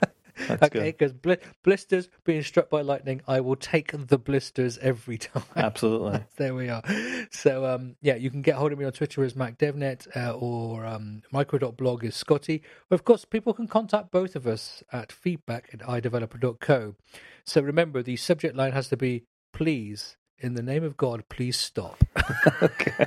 That's 0.48 0.62
Okay, 0.64 0.90
because 0.90 1.12
bl- 1.12 1.34
blisters 1.62 2.08
being 2.24 2.42
struck 2.42 2.70
by 2.70 2.82
lightning, 2.82 3.20
I 3.26 3.40
will 3.40 3.56
take 3.56 3.92
the 3.92 4.18
blisters 4.18 4.78
every 4.78 5.18
time. 5.18 5.44
Absolutely. 5.56 6.24
there 6.36 6.54
we 6.54 6.68
are. 6.68 6.82
So 7.30 7.66
um, 7.66 7.96
yeah, 8.00 8.16
you 8.16 8.30
can 8.30 8.42
get 8.42 8.56
hold 8.56 8.72
of 8.72 8.78
me 8.78 8.84
on 8.84 8.92
Twitter 8.92 9.24
as 9.24 9.34
MacDevNet 9.34 10.16
uh, 10.16 10.32
or 10.32 10.86
um, 10.86 11.22
micro.blog 11.32 12.04
is 12.04 12.14
Scotty. 12.14 12.62
But 12.88 12.94
of 12.94 13.04
course, 13.04 13.24
people 13.24 13.54
can 13.54 13.68
contact 13.68 14.10
both 14.10 14.36
of 14.36 14.46
us 14.46 14.82
at 14.92 15.12
feedback 15.12 15.70
at 15.72 15.80
iDeveloper.co. 15.80 16.94
So 17.44 17.60
remember, 17.60 18.02
the 18.02 18.16
subject 18.16 18.56
line 18.56 18.72
has 18.72 18.88
to 18.88 18.96
be 18.96 19.24
please, 19.52 20.16
in 20.38 20.54
the 20.54 20.62
name 20.62 20.84
of 20.84 20.96
God, 20.96 21.28
please 21.28 21.56
stop. 21.56 22.02
okay. 22.62 23.06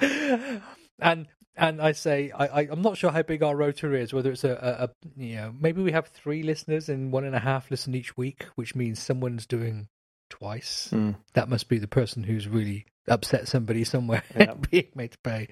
and 1.00 1.26
and 1.60 1.80
I 1.80 1.92
say 1.92 2.32
I, 2.32 2.46
I 2.46 2.60
I'm 2.70 2.82
not 2.82 2.96
sure 2.96 3.12
how 3.12 3.22
big 3.22 3.42
our 3.42 3.54
rotor 3.54 3.94
is. 3.94 4.12
Whether 4.12 4.32
it's 4.32 4.44
a, 4.44 4.52
a, 4.52 4.84
a 4.84 4.90
you 5.16 5.36
know 5.36 5.54
maybe 5.60 5.82
we 5.82 5.92
have 5.92 6.08
three 6.08 6.42
listeners 6.42 6.88
and 6.88 7.12
one 7.12 7.24
and 7.24 7.36
a 7.36 7.38
half 7.38 7.70
listen 7.70 7.94
each 7.94 8.16
week, 8.16 8.46
which 8.54 8.74
means 8.74 8.98
someone's 8.98 9.46
doing 9.46 9.88
twice. 10.30 10.88
Mm. 10.92 11.16
That 11.34 11.48
must 11.48 11.68
be 11.68 11.78
the 11.78 11.86
person 11.86 12.22
who's 12.24 12.48
really 12.48 12.86
upset 13.06 13.46
somebody 13.46 13.84
somewhere 13.84 14.22
being 14.70 14.88
made 14.94 15.12
to 15.12 15.18
pay. 15.18 15.48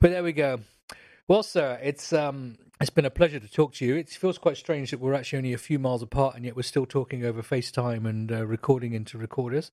But 0.00 0.10
there 0.10 0.24
we 0.24 0.32
go. 0.32 0.60
Well, 1.28 1.42
sir, 1.42 1.78
it's 1.82 2.12
um, 2.12 2.56
it's 2.80 2.90
been 2.90 3.04
a 3.04 3.10
pleasure 3.10 3.38
to 3.38 3.48
talk 3.48 3.74
to 3.74 3.84
you. 3.84 3.96
It 3.96 4.08
feels 4.08 4.38
quite 4.38 4.56
strange 4.56 4.90
that 4.92 5.00
we're 5.00 5.14
actually 5.14 5.38
only 5.38 5.52
a 5.52 5.58
few 5.58 5.78
miles 5.78 6.02
apart, 6.02 6.36
and 6.36 6.44
yet 6.44 6.56
we're 6.56 6.62
still 6.62 6.86
talking 6.86 7.24
over 7.24 7.42
FaceTime 7.42 8.08
and 8.08 8.32
uh, 8.32 8.46
recording 8.46 8.94
into 8.94 9.18
recorders. 9.18 9.70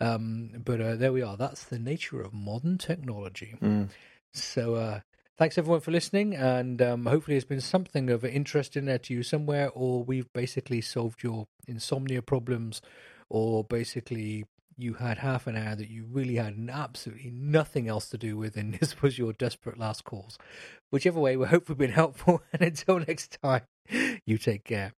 Um, 0.00 0.50
but 0.64 0.80
uh, 0.80 0.96
there 0.96 1.12
we 1.12 1.22
are. 1.22 1.36
That's 1.36 1.64
the 1.64 1.78
nature 1.78 2.20
of 2.20 2.34
modern 2.34 2.76
technology. 2.76 3.54
Mm. 3.62 3.90
So, 4.32 4.74
uh, 4.74 5.00
Thanks 5.38 5.56
everyone 5.56 5.82
for 5.82 5.92
listening, 5.92 6.34
and 6.34 6.82
um, 6.82 7.06
hopefully 7.06 7.36
it's 7.36 7.46
been 7.46 7.60
something 7.60 8.10
of 8.10 8.24
interest 8.24 8.76
in 8.76 8.86
there 8.86 8.98
to 8.98 9.14
you 9.14 9.22
somewhere, 9.22 9.70
or 9.72 10.02
we've 10.02 10.32
basically 10.32 10.80
solved 10.80 11.22
your 11.22 11.46
insomnia 11.68 12.22
problems, 12.22 12.82
or 13.28 13.62
basically 13.62 14.46
you 14.76 14.94
had 14.94 15.18
half 15.18 15.46
an 15.46 15.56
hour 15.56 15.76
that 15.76 15.90
you 15.90 16.06
really 16.10 16.34
had 16.34 16.56
absolutely 16.72 17.30
nothing 17.30 17.86
else 17.86 18.08
to 18.08 18.18
do 18.18 18.36
with, 18.36 18.56
and 18.56 18.74
this 18.80 19.00
was 19.00 19.16
your 19.16 19.32
desperate 19.32 19.78
last 19.78 20.02
cause. 20.02 20.38
Whichever 20.90 21.20
way, 21.20 21.36
we 21.36 21.46
hope 21.46 21.68
we've 21.68 21.78
been 21.78 21.92
helpful, 22.02 22.42
and 22.52 22.60
until 22.60 22.98
next 22.98 23.38
time, 23.40 23.62
you 24.26 24.38
take 24.38 24.64
care. 24.64 24.92